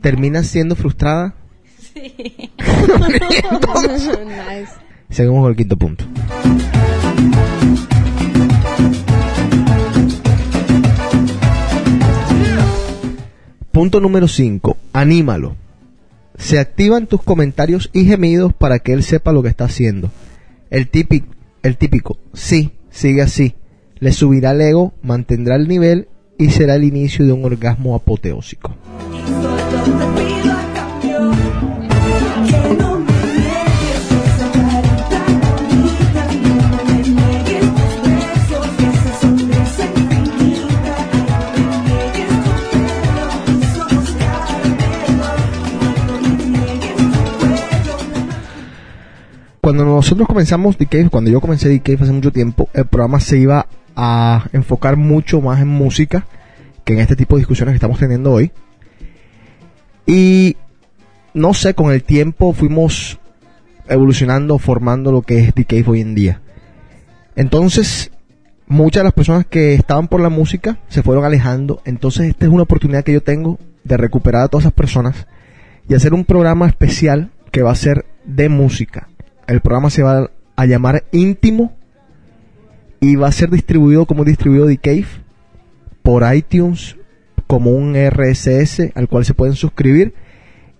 ¿terminas 0.00 0.46
siendo 0.46 0.74
frustrada? 0.74 1.34
Sí. 1.78 2.14
nice. 4.26 4.72
Seguimos 5.10 5.42
con 5.42 5.50
el 5.50 5.56
quinto 5.56 5.76
punto. 5.76 6.04
Punto 13.70 14.00
número 14.00 14.26
5. 14.26 14.76
Anímalo. 14.94 15.54
Se 16.38 16.58
activan 16.58 17.06
tus 17.06 17.22
comentarios 17.22 17.90
y 17.92 18.06
gemidos 18.06 18.54
para 18.54 18.78
que 18.78 18.94
él 18.94 19.02
sepa 19.02 19.32
lo 19.32 19.42
que 19.42 19.50
está 19.50 19.64
haciendo. 19.64 20.10
El 20.70 20.88
típico, 20.88 21.26
el 21.62 21.76
típico, 21.76 22.18
sí, 22.32 22.72
sigue 22.90 23.22
así. 23.22 23.54
Le 23.98 24.12
subirá 24.12 24.50
el 24.50 24.60
ego, 24.60 24.94
mantendrá 25.02 25.56
el 25.56 25.68
nivel 25.68 26.08
y 26.38 26.50
será 26.50 26.74
el 26.74 26.84
inicio 26.84 27.24
de 27.24 27.32
un 27.32 27.44
orgasmo 27.44 27.94
apoteósico. 27.94 28.74
Nosotros 49.96 50.28
comenzamos 50.28 50.76
The 50.76 51.08
cuando 51.08 51.30
yo 51.30 51.40
comencé 51.40 51.70
The 51.70 51.80
Cave 51.80 52.04
hace 52.04 52.12
mucho 52.12 52.30
tiempo, 52.30 52.68
el 52.74 52.86
programa 52.86 53.18
se 53.18 53.38
iba 53.38 53.66
a 53.96 54.44
enfocar 54.52 54.96
mucho 54.96 55.40
más 55.40 55.60
en 55.60 55.68
música 55.68 56.26
que 56.84 56.92
en 56.92 57.00
este 57.00 57.16
tipo 57.16 57.34
de 57.34 57.40
discusiones 57.40 57.72
que 57.72 57.76
estamos 57.76 57.98
teniendo 57.98 58.30
hoy. 58.30 58.52
Y 60.06 60.56
no 61.32 61.54
sé, 61.54 61.74
con 61.74 61.92
el 61.92 62.02
tiempo 62.02 62.52
fuimos 62.52 63.18
evolucionando, 63.88 64.58
formando 64.58 65.12
lo 65.12 65.22
que 65.22 65.38
es 65.38 65.54
The 65.54 65.84
hoy 65.86 66.00
en 66.02 66.14
día. 66.14 66.42
Entonces, 67.34 68.12
muchas 68.66 69.00
de 69.00 69.04
las 69.04 69.14
personas 69.14 69.46
que 69.46 69.74
estaban 69.74 70.08
por 70.08 70.20
la 70.20 70.28
música 70.28 70.78
se 70.88 71.02
fueron 71.02 71.24
alejando. 71.24 71.80
Entonces, 71.86 72.28
esta 72.28 72.44
es 72.44 72.50
una 72.50 72.64
oportunidad 72.64 73.02
que 73.02 73.14
yo 73.14 73.22
tengo 73.22 73.58
de 73.82 73.96
recuperar 73.96 74.42
a 74.42 74.48
todas 74.48 74.64
esas 74.64 74.74
personas 74.74 75.26
y 75.88 75.94
hacer 75.94 76.12
un 76.12 76.26
programa 76.26 76.66
especial 76.66 77.30
que 77.50 77.62
va 77.62 77.70
a 77.70 77.76
ser 77.76 78.04
de 78.24 78.50
música. 78.50 79.08
El 79.46 79.60
programa 79.60 79.90
se 79.90 80.02
va 80.02 80.30
a 80.56 80.66
llamar 80.66 81.04
Íntimo 81.12 81.76
y 83.00 83.16
va 83.16 83.28
a 83.28 83.32
ser 83.32 83.50
distribuido 83.50 84.06
como 84.06 84.24
distribuido 84.24 84.66
The 84.66 84.78
Cave 84.78 85.06
por 86.02 86.24
iTunes 86.34 86.96
como 87.46 87.70
un 87.70 87.94
RSS 87.94 88.92
al 88.94 89.08
cual 89.08 89.24
se 89.24 89.34
pueden 89.34 89.54
suscribir 89.54 90.14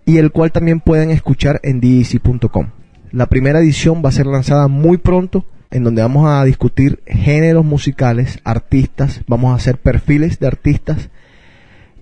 y 0.05 0.19
el 0.19 0.31
cual 0.33 0.53
también 0.53 0.81
pueden 0.81 1.11
escuchar 1.11 1.61
en 1.63 1.81
dc.com. 1.81 2.71
La 3.13 3.27
primera 3.27 3.61
edición 3.61 4.03
va 4.05 4.09
a 4.09 4.13
ser 4.13 4.27
lanzada 4.27 4.69
muy 4.69 4.99
pronto 4.99 5.45
en 5.71 5.85
donde 5.85 6.03
vamos 6.03 6.29
a 6.29 6.45
discutir 6.45 7.01
géneros 7.07 7.65
musicales, 7.65 8.41
artistas, 8.45 9.23
vamos 9.27 9.53
a 9.53 9.57
hacer 9.57 9.79
perfiles 9.79 10.39
de 10.39 10.47
artistas, 10.47 11.11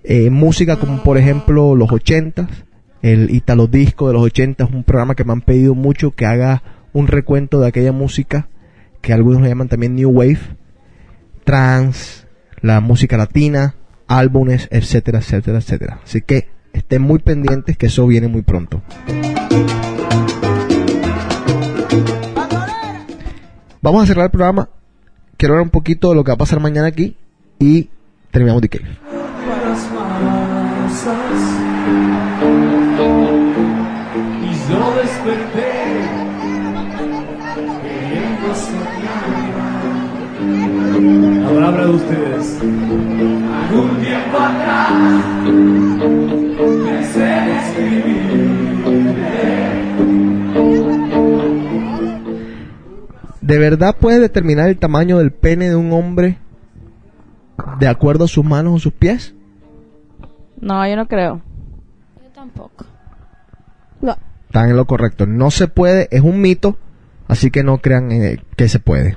eh, 0.03 0.29
música 0.29 0.77
como 0.77 1.03
por 1.03 1.17
ejemplo 1.17 1.75
los 1.75 1.89
80s, 1.89 2.47
el 3.05 3.29
Italo 3.29 3.67
Disco 3.67 4.07
de 4.07 4.13
los 4.13 4.23
80 4.23 4.63
es 4.63 4.71
un 4.71 4.83
programa 4.83 5.13
que 5.13 5.23
me 5.23 5.31
han 5.31 5.41
pedido 5.41 5.75
mucho 5.75 6.09
que 6.09 6.25
haga 6.25 6.63
un 6.91 7.05
recuento 7.05 7.59
de 7.59 7.67
aquella 7.67 7.91
música 7.91 8.47
que 9.01 9.13
algunos 9.13 9.43
le 9.43 9.49
llaman 9.49 9.67
también 9.67 9.95
New 9.95 10.09
Wave, 10.09 10.39
trance, 11.43 12.25
la 12.61 12.79
música 12.79 13.15
latina, 13.15 13.75
álbumes, 14.07 14.67
etcétera, 14.71 15.19
etcétera, 15.19 15.59
etcétera. 15.59 15.99
Así 16.03 16.21
que 16.21 16.49
estén 16.73 17.03
muy 17.03 17.19
pendientes 17.19 17.77
que 17.77 17.85
eso 17.85 18.07
viene 18.07 18.27
muy 18.27 18.41
pronto. 18.41 18.81
Vamos 23.83 24.03
a 24.03 24.07
cerrar 24.07 24.25
el 24.25 24.31
programa. 24.31 24.69
Quiero 25.37 25.53
hablar 25.53 25.65
un 25.65 25.69
poquito 25.69 26.09
de 26.09 26.15
lo 26.15 26.23
que 26.23 26.31
va 26.31 26.35
a 26.35 26.39
pasar 26.39 26.59
mañana 26.59 26.87
aquí 26.87 27.17
y 27.59 27.87
terminamos 28.31 28.63
de 28.63 28.69
Cave. 28.69 28.97
Ahora 41.47 41.67
habrá 41.67 41.85
de 41.85 41.91
ustedes. 41.91 42.59
Algún 42.61 44.01
tiempo 44.01 44.37
atrás 44.37 44.91
pensé 46.85 47.37
en 47.37 47.49
escribir. 47.49 48.35
¿De 53.41 53.59
verdad 53.59 53.95
puede 53.99 54.19
determinar 54.19 54.69
el 54.69 54.77
tamaño 54.79 55.19
del 55.19 55.31
pene 55.31 55.69
de 55.69 55.75
un 55.75 55.93
hombre 55.93 56.39
de 57.79 57.87
acuerdo 57.87 58.25
a 58.25 58.27
sus 58.27 58.43
manos 58.43 58.73
o 58.73 58.79
sus 58.79 58.93
pies? 58.93 59.35
No, 60.59 60.87
yo 60.87 60.95
no 60.95 61.07
creo. 61.07 61.41
Yo 62.23 62.29
tampoco. 62.33 62.85
No. 64.01 64.17
Están 64.47 64.69
en 64.69 64.77
lo 64.77 64.85
correcto. 64.85 65.27
No 65.27 65.51
se 65.51 65.67
puede, 65.67 66.07
es 66.09 66.21
un 66.21 66.41
mito, 66.41 66.77
así 67.27 67.51
que 67.51 67.63
no 67.63 67.77
crean 67.77 68.11
eh, 68.11 68.41
que 68.55 68.67
se 68.67 68.79
puede. 68.79 69.15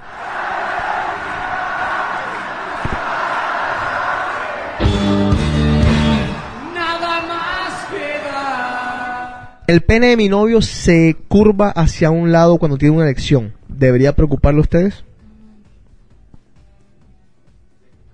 El 9.69 9.83
pene 9.83 10.09
de 10.09 10.17
mi 10.17 10.29
novio 10.31 10.63
se 10.63 11.15
curva 11.29 11.69
hacia 11.71 12.11
un 12.11 12.33
lado 12.33 12.57
cuando 12.57 12.79
tiene 12.79 12.97
una 12.97 13.05
erección. 13.05 13.53
¿Debería 13.69 14.17
preocuparle 14.17 14.59
a 14.61 14.63
ustedes? 14.63 15.05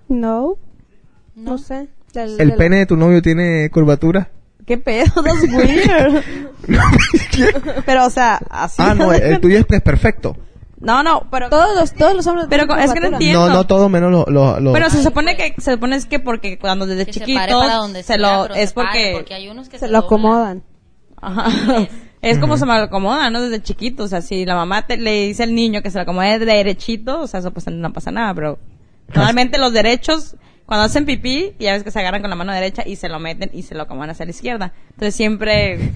No. 0.09 0.57
No. 1.33 1.51
No 1.51 1.57
sé. 1.57 1.87
Del- 2.13 2.39
¿El 2.41 2.49
del- 2.49 2.57
pene 2.57 2.77
de 2.79 2.85
tu 2.85 2.97
novio 2.97 3.21
tiene 3.21 3.69
curvatura? 3.71 4.29
¿Qué 4.65 4.77
pedo? 4.77 5.05
That's 5.23 5.43
weird. 5.53 6.23
pero, 7.85 8.05
o 8.05 8.09
sea, 8.09 8.39
así. 8.49 8.81
ah, 8.83 8.93
no, 8.93 9.13
el, 9.13 9.21
el 9.21 9.39
tuyo 9.39 9.57
es, 9.59 9.81
perfecto. 9.81 10.35
No, 10.81 11.03
no, 11.03 11.25
pero... 11.31 11.49
Todos 11.49 11.73
los, 11.79 11.93
todos 11.93 12.15
los 12.15 12.27
hombres. 12.27 12.47
Pero 12.49 12.63
es 12.75 12.91
que 12.93 12.99
no 12.99 13.07
entiendo. 13.07 13.47
No, 13.47 13.53
no 13.53 13.63
todo 13.65 13.87
menos 13.89 14.11
los... 14.11 14.27
Lo, 14.27 14.59
lo- 14.59 14.73
Pero 14.73 14.89
se 14.89 15.01
supone 15.01 15.37
que 15.37 15.55
se 15.59 15.71
supone 15.73 15.95
es 15.95 16.05
que 16.05 16.19
porque 16.19 16.59
cuando 16.59 16.85
desde 16.85 17.05
Que 17.05 17.13
se 17.13 17.33
para 17.33 17.75
donde 17.75 18.03
se 18.03 18.17
lo 18.17 18.53
es 18.53 18.73
porque, 18.73 19.13
porque 19.15 19.33
hay 19.35 19.47
unos 19.47 19.69
que 19.69 19.79
Se 19.79 19.87
lo 19.87 20.01
doblan. 20.01 20.05
acomodan. 20.05 20.63
Ajá. 21.25 21.87
es 22.21 22.39
como 22.39 22.57
se 22.57 22.65
me 22.65 22.73
acomoda, 22.73 23.29
¿no? 23.29 23.41
Desde 23.41 23.61
chiquito, 23.61 24.03
o 24.03 24.07
sea, 24.07 24.21
si 24.21 24.45
la 24.45 24.55
mamá 24.55 24.87
te, 24.87 24.97
le 24.97 25.27
dice 25.27 25.43
al 25.43 25.53
niño 25.53 25.81
que 25.81 25.91
se 25.91 25.97
lo 25.97 26.03
acomode 26.03 26.39
derechito, 26.39 27.21
o 27.21 27.27
sea, 27.27 27.39
eso 27.39 27.51
pues 27.51 27.67
no 27.67 27.93
pasa 27.93 28.11
nada, 28.11 28.33
pero 28.33 28.59
normalmente 29.13 29.57
los 29.57 29.73
derechos 29.73 30.35
cuando 30.65 30.85
hacen 30.85 31.05
pipí, 31.05 31.53
ya 31.59 31.73
ves 31.73 31.83
que 31.83 31.91
se 31.91 31.99
agarran 31.99 32.21
con 32.21 32.29
la 32.31 32.35
mano 32.35 32.51
derecha 32.51 32.81
y 32.85 32.95
se 32.95 33.07
lo 33.07 33.19
meten 33.19 33.51
y 33.53 33.61
se 33.61 33.75
lo 33.75 33.83
acomodan 33.83 34.09
hacia 34.09 34.25
la 34.25 34.31
izquierda. 34.31 34.73
Entonces 34.93 35.13
siempre 35.13 35.75
eso 35.75 35.91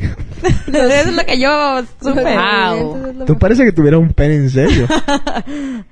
es 0.77 1.13
lo 1.15 1.25
que 1.25 1.39
yo 1.39 1.81
supe. 1.99 2.21
Wow. 2.21 2.95
Entonces 2.95 3.25
Tú 3.25 3.37
parece 3.39 3.65
que 3.65 3.71
tuvieras 3.71 3.99
un 3.99 4.13
pene 4.13 4.35
en 4.35 4.49
serio. 4.51 4.87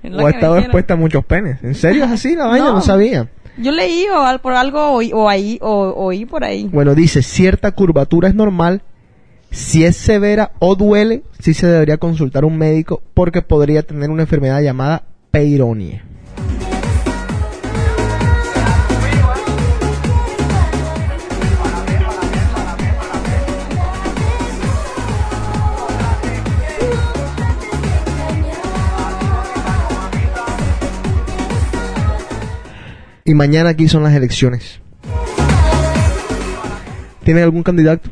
Es 0.04 0.14
o 0.14 0.24
me 0.24 0.30
estado 0.30 0.60
expuesta 0.60 0.94
a 0.94 0.98
muchos 0.98 1.26
penes. 1.26 1.64
¿En 1.64 1.74
serio 1.74 2.06
es 2.06 2.12
así 2.12 2.36
la 2.36 2.46
vaina? 2.46 2.68
No, 2.68 2.74
No. 2.74 2.82
sabía. 2.82 3.28
Yo 3.58 3.72
leí 3.72 4.06
o 4.16 4.40
por 4.40 4.54
algo 4.54 4.92
oí, 4.92 5.12
o 5.12 5.28
ahí 5.28 5.58
o 5.64 5.94
oí 5.98 6.28
por 6.28 6.44
ahí. 6.44 6.70
Bueno, 6.72 6.94
dice, 6.94 7.24
cierta 7.24 7.72
curvatura 7.72 8.28
es 8.28 8.36
normal. 8.36 8.84
Si 9.52 9.84
es 9.84 9.98
severa 9.98 10.52
o 10.60 10.76
duele, 10.76 11.24
sí 11.40 11.54
se 11.54 11.68
debería 11.68 11.98
consultar 11.98 12.46
un 12.46 12.58
médico 12.58 13.02
porque 13.14 13.42
podría 13.42 13.84
tener 13.84 14.10
una 14.10 14.24
enfermedad 14.24 14.62
llamada 14.62 15.04
peironie. 15.32 16.02
Y 33.26 33.34
mañana 33.34 33.72
aquí 33.72 33.90
son 33.90 34.04
las 34.04 34.14
elecciones. 34.14 34.80
¿Tienen 37.26 37.44
algún 37.44 37.62
candidato? 37.62 38.10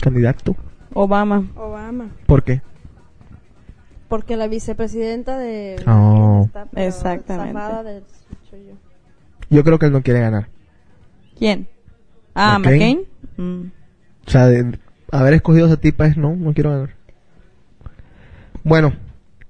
¿Candidato? 0.00 0.56
Obama. 0.94 1.46
Obama. 1.56 2.08
¿Por 2.26 2.42
qué? 2.42 2.62
Porque 4.08 4.36
la 4.36 4.46
vicepresidenta 4.46 5.38
de... 5.38 5.82
Oh. 5.86 6.44
está, 6.46 6.66
Exactamente. 6.76 7.60
del- 7.84 8.04
yo. 9.50 9.64
Creo 9.64 9.78
que 9.78 9.86
él 9.86 9.92
no 9.92 10.02
quiere 10.02 10.20
ganar. 10.20 10.48
¿Quién? 11.38 11.66
Ah, 12.34 12.58
McCain. 12.58 13.06
McCain. 13.36 13.62
Mm. 13.62 13.70
O 14.26 14.30
sea, 14.30 14.46
de 14.46 14.78
haber 15.10 15.34
escogido 15.34 15.64
a 15.66 15.68
esa 15.68 15.80
tipa 15.80 16.06
es 16.06 16.16
no, 16.16 16.34
no 16.36 16.52
quiero 16.52 16.70
ganar. 16.70 16.90
Bueno, 18.64 18.92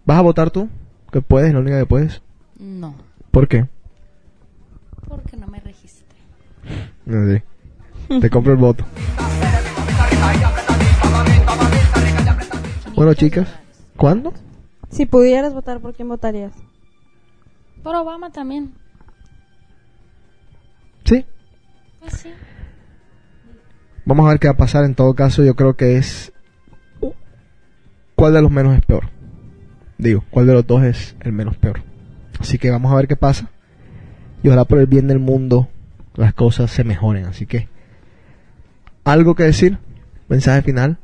¿vas 0.05 0.19
a 0.19 0.23
votar 0.23 0.51
tú? 0.51 0.69
Que 1.11 1.21
puedes, 1.21 1.49
es 1.49 1.55
la 1.55 1.61
única 1.61 1.79
que 1.79 1.87
puedes. 1.87 2.23
No, 2.59 2.95
¿Por 3.31 3.49
qué? 3.49 3.67
porque 5.09 5.37
no 5.37 5.47
me 5.47 5.61
registré. 5.61 6.17
No 7.05 7.27
sé. 7.27 7.43
Te 8.21 8.31
compro 8.31 8.53
el 8.53 8.59
voto. 8.59 8.85
Bueno, 13.03 13.15
chicas, 13.15 13.49
¿cuándo? 13.97 14.33
Si 14.89 15.07
pudieras 15.07 15.53
votar, 15.53 15.81
¿por 15.81 15.93
quién 15.93 16.09
votarías? 16.09 16.53
Por 17.83 17.97
Obama 17.97 18.31
también. 18.31 18.75
Sí. 21.05 21.25
Pues 21.99 22.13
sí. 22.13 22.29
Vamos 24.05 24.27
a 24.27 24.31
ver 24.31 24.39
qué 24.39 24.47
va 24.47 24.55
a 24.55 24.57
pasar. 24.57 24.85
En 24.85 24.95
todo 24.95 25.15
caso, 25.15 25.43
yo 25.43 25.57
creo 25.57 25.75
que 25.75 25.97
es. 25.97 26.33
¿Cuál 28.15 28.35
de 28.35 28.43
los 28.43 28.53
menos 28.53 28.77
es 28.77 28.85
peor? 28.85 29.09
Digo, 29.99 30.23
¿cuál 30.31 30.47
de 30.47 30.55
los 30.55 30.67
dos 30.67 30.85
es 30.85 31.17
el 31.23 31.33
menos 31.33 31.57
peor? 31.57 31.83
Así 32.39 32.59
que 32.59 32.71
vamos 32.71 32.93
a 32.93 32.97
ver 32.97 33.09
qué 33.09 33.17
pasa. 33.17 33.51
Y 34.45 34.49
ojalá 34.49 34.65
por 34.65 34.79
el 34.79 34.87
bien 34.87 35.09
del 35.09 35.19
mundo 35.19 35.69
las 36.15 36.35
cosas 36.35 36.71
se 36.71 36.85
mejoren. 36.85 37.25
Así 37.25 37.47
que. 37.47 37.69
¿Algo 39.03 39.35
que 39.35 39.43
decir? 39.43 39.79
¿Mensaje 40.33 40.63
final? 40.63 40.97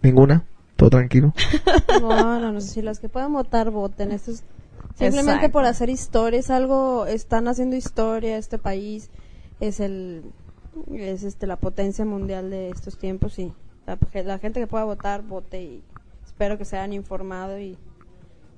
¿Ninguna? 0.00 0.42
¿Todo 0.76 0.88
tranquilo? 0.88 1.34
No, 2.00 2.40
no, 2.40 2.50
no 2.50 2.60
sé 2.62 2.68
si 2.68 2.82
los 2.82 2.98
que 2.98 3.10
puedan 3.10 3.32
votar, 3.34 3.70
voten. 3.70 4.10
Esto 4.10 4.30
es 4.30 4.42
simplemente 4.94 5.32
Exacto. 5.32 5.52
por 5.52 5.64
hacer 5.66 5.90
historia. 5.90 6.40
Es 6.40 6.50
algo, 6.50 7.04
están 7.04 7.46
haciendo 7.46 7.76
historia. 7.76 8.38
Este 8.38 8.56
país 8.56 9.10
es 9.60 9.80
el, 9.80 10.22
es 10.94 11.24
este, 11.24 11.46
la 11.46 11.56
potencia 11.56 12.06
mundial 12.06 12.48
de 12.48 12.70
estos 12.70 12.96
tiempos 12.96 13.38
y 13.38 13.52
la, 13.86 13.98
la 14.22 14.38
gente 14.38 14.60
que 14.60 14.66
pueda 14.66 14.84
votar, 14.84 15.22
vote 15.22 15.62
y 15.62 15.82
espero 16.24 16.56
que 16.56 16.64
se 16.64 16.78
hayan 16.78 16.94
informado 16.94 17.58
y 17.58 17.76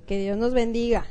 que 0.06 0.20
Dios 0.20 0.38
nos 0.38 0.54
bendiga. 0.54 1.04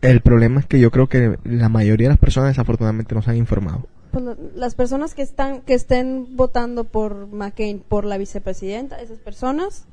El 0.00 0.22
problema 0.22 0.60
es 0.60 0.66
que 0.66 0.80
yo 0.80 0.90
creo 0.90 1.06
que 1.06 1.38
la 1.44 1.68
mayoría 1.68 2.08
de 2.08 2.14
las 2.14 2.18
personas 2.18 2.48
desafortunadamente 2.48 3.14
no 3.14 3.20
se 3.20 3.30
han 3.30 3.36
informado. 3.36 3.86
Pues 4.10 4.24
las 4.54 4.74
personas 4.74 5.14
que 5.14 5.22
están, 5.22 5.60
que 5.62 5.74
estén 5.74 6.36
votando 6.36 6.84
por 6.84 7.26
McCain, 7.28 7.80
por 7.80 8.04
la 8.04 8.16
vicepresidenta, 8.18 9.00
esas 9.00 9.18
personas 9.18 9.86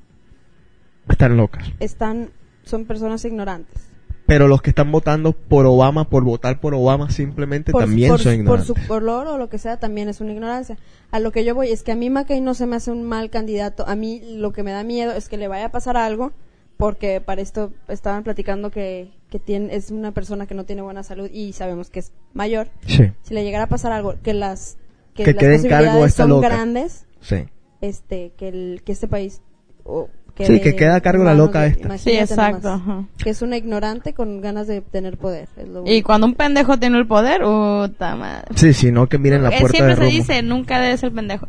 Están 1.09 1.37
locas. 1.37 1.67
están, 1.79 2.31
son 2.63 2.85
personas 2.85 3.23
ignorantes. 3.25 3.89
Pero 4.25 4.47
los 4.47 4.63
que 4.63 4.71
están 4.71 4.91
votando 4.91 5.33
por 5.33 5.67
Obama, 5.67 6.09
por 6.09 6.23
votar 6.23 6.59
por 6.59 6.73
Obama, 6.73 7.11
simplemente 7.11 7.71
por, 7.71 7.81
también 7.83 8.09
por- 8.09 8.19
son 8.19 8.31
por 8.31 8.39
ignorantes. 8.39 8.67
su 8.67 8.87
color 8.87 9.27
o 9.27 9.37
lo 9.37 9.49
que 9.49 9.59
sea 9.59 9.77
también 9.77 10.09
es 10.09 10.19
una 10.19 10.31
ignorancia. 10.31 10.77
A 11.11 11.19
lo 11.19 11.31
que 11.31 11.45
yo 11.45 11.53
voy 11.53 11.69
es 11.69 11.83
que 11.83 11.91
a 11.91 11.95
mí 11.95 12.09
McCain 12.09 12.43
no 12.43 12.55
se 12.55 12.65
me 12.65 12.75
hace 12.75 12.89
un 12.89 13.03
mal 13.03 13.29
candidato. 13.29 13.87
A 13.87 13.95
mí 13.95 14.21
lo 14.37 14.51
que 14.51 14.63
me 14.63 14.71
da 14.71 14.83
miedo 14.83 15.11
es 15.11 15.29
que 15.29 15.37
le 15.37 15.47
vaya 15.47 15.65
a 15.65 15.71
pasar 15.71 15.95
algo 15.95 16.31
porque 16.77 17.21
para 17.21 17.41
esto 17.41 17.71
estaban 17.87 18.23
platicando 18.23 18.71
que, 18.71 19.11
que 19.35 19.39
tiene, 19.39 19.75
es 19.75 19.91
una 19.91 20.11
persona 20.13 20.45
que 20.47 20.55
no 20.55 20.63
tiene 20.63 20.81
buena 20.81 21.03
salud 21.03 21.29
y 21.29 21.51
sabemos 21.51 21.89
que 21.89 21.99
es 21.99 22.13
mayor. 22.33 22.69
Sí, 22.87 23.11
Si 23.23 23.33
le 23.33 23.43
llegara 23.43 23.65
a 23.65 23.67
pasar 23.67 23.91
algo, 23.91 24.15
que 24.23 24.33
las 24.33 24.77
que, 25.13 25.23
Que 25.25 25.33
las 25.33 25.43
posibilidades 25.43 26.13
son 26.13 26.29
loca. 26.29 26.47
grandes, 26.47 27.05
sí. 27.19 27.45
este 27.81 28.31
que 28.37 28.47
el 28.47 28.81
que 28.85 28.93
este 28.93 29.07
país 29.09 29.41
o 29.83 30.07
Sí, 30.37 30.59
que 30.59 30.75
queda 30.75 30.95
a 30.95 31.01
cargo 31.01 31.23
la 31.23 31.33
loca 31.33 31.61
de- 31.61 31.67
esta. 31.69 31.97
Sí, 31.97 32.11
exacto. 32.11 32.77
nomás. 32.77 33.05
Que 33.23 33.29
es 33.29 33.41
una 33.41 33.55
ignorante 33.55 34.13
con 34.13 34.41
ganas 34.41 34.67
de 34.67 34.81
tener 34.81 35.17
poder. 35.17 35.47
es 35.57 35.67
lo 35.69 35.83
Y 35.85 36.01
cuando 36.01 36.27
un 36.27 36.33
pendejo 36.35 36.77
tiene 36.77 36.97
el 36.97 37.07
poder, 37.07 37.41
puta 37.41 38.15
madre. 38.17 38.47
Sí, 38.55 38.73
sí, 38.73 38.91
no 38.91 39.07
que 39.07 39.17
miren 39.17 39.43
la 39.43 39.49
puerta 39.49 39.69
siempre 39.69 39.95
de 39.95 40.11
se 40.11 40.17
dice, 40.17 40.41
nunca 40.43 40.79
debe 40.81 40.97
ser 40.97 41.13
pendejo. 41.13 41.47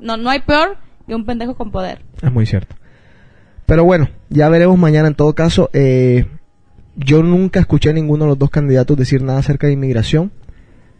No, 0.00 0.16
no 0.16 0.30
hay 0.30 0.40
peor 0.40 0.76
que 1.06 1.14
un 1.14 1.24
pendejo 1.26 1.54
con 1.56 1.70
poder. 1.70 2.02
Es 2.22 2.32
muy 2.32 2.44
cierto. 2.46 2.74
Pero 3.66 3.84
bueno, 3.84 4.08
ya 4.30 4.48
veremos 4.48 4.78
mañana 4.78 5.08
en 5.08 5.14
todo 5.14 5.34
caso. 5.34 5.68
Eh, 5.74 6.26
yo 6.96 7.22
nunca 7.22 7.60
escuché 7.60 7.90
a 7.90 7.92
ninguno 7.92 8.24
de 8.24 8.30
los 8.30 8.38
dos 8.38 8.50
candidatos 8.50 8.96
decir 8.96 9.22
nada 9.22 9.38
acerca 9.40 9.66
de 9.66 9.72
inmigración. 9.74 10.30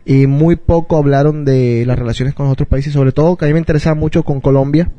Y 0.04 0.26
muy 0.26 0.56
poco 0.56 0.96
hablaron 0.96 1.44
de 1.44 1.84
las 1.86 1.96
relaciones 1.98 2.34
con 2.34 2.46
los 2.46 2.52
otros 2.54 2.68
países, 2.68 2.92
sobre 2.92 3.12
todo 3.12 3.36
que 3.36 3.44
a 3.44 3.48
mí 3.48 3.54
me 3.54 3.60
interesaba 3.60 3.94
mucho 3.94 4.24
con 4.24 4.40
Colombia. 4.40 4.90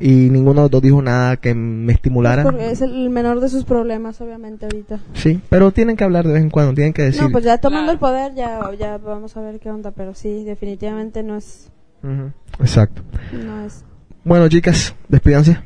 Y 0.00 0.30
ninguno 0.30 0.60
de 0.60 0.64
los 0.66 0.70
dos 0.70 0.82
dijo 0.82 1.02
nada 1.02 1.38
que 1.38 1.54
me 1.56 1.92
estimulara. 1.92 2.44
Pues 2.44 2.54
porque 2.54 2.70
es 2.70 2.80
el 2.82 3.10
menor 3.10 3.40
de 3.40 3.48
sus 3.48 3.64
problemas, 3.64 4.20
obviamente, 4.20 4.66
ahorita. 4.66 5.00
Sí, 5.14 5.40
pero 5.48 5.72
tienen 5.72 5.96
que 5.96 6.04
hablar 6.04 6.24
de 6.24 6.34
vez 6.34 6.42
en 6.42 6.50
cuando, 6.50 6.72
tienen 6.72 6.92
que 6.92 7.02
decir. 7.02 7.20
No, 7.22 7.30
pues 7.30 7.42
ya 7.42 7.58
tomando 7.58 7.86
Claro. 7.90 7.92
el 7.94 7.98
poder, 7.98 8.34
ya, 8.36 8.60
ya 8.78 8.98
vamos 8.98 9.36
a 9.36 9.40
ver 9.40 9.58
qué 9.58 9.70
onda, 9.70 9.90
pero 9.90 10.14
sí, 10.14 10.44
definitivamente 10.44 11.24
no 11.24 11.36
es, 11.36 11.72
Ujú, 12.04 12.30
Exacto. 12.60 13.02
no 13.32 13.62
es. 13.62 13.84
Bueno, 14.22 14.46
chicas, 14.48 14.94
despídanse. 15.08 15.58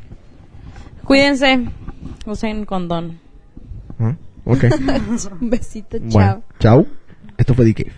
Cuídense, 1.05 1.66
usen 2.25 2.64
condón. 2.64 3.18
Ah, 3.98 4.16
Ok. 4.44 4.64
Un 5.40 5.50
besito, 5.50 5.98
chao. 5.98 6.09
Bueno, 6.11 6.42
chao. 6.59 6.87
Esto 7.38 7.55
fue 7.55 7.72
The 7.72 7.85
Cave. 7.85 7.92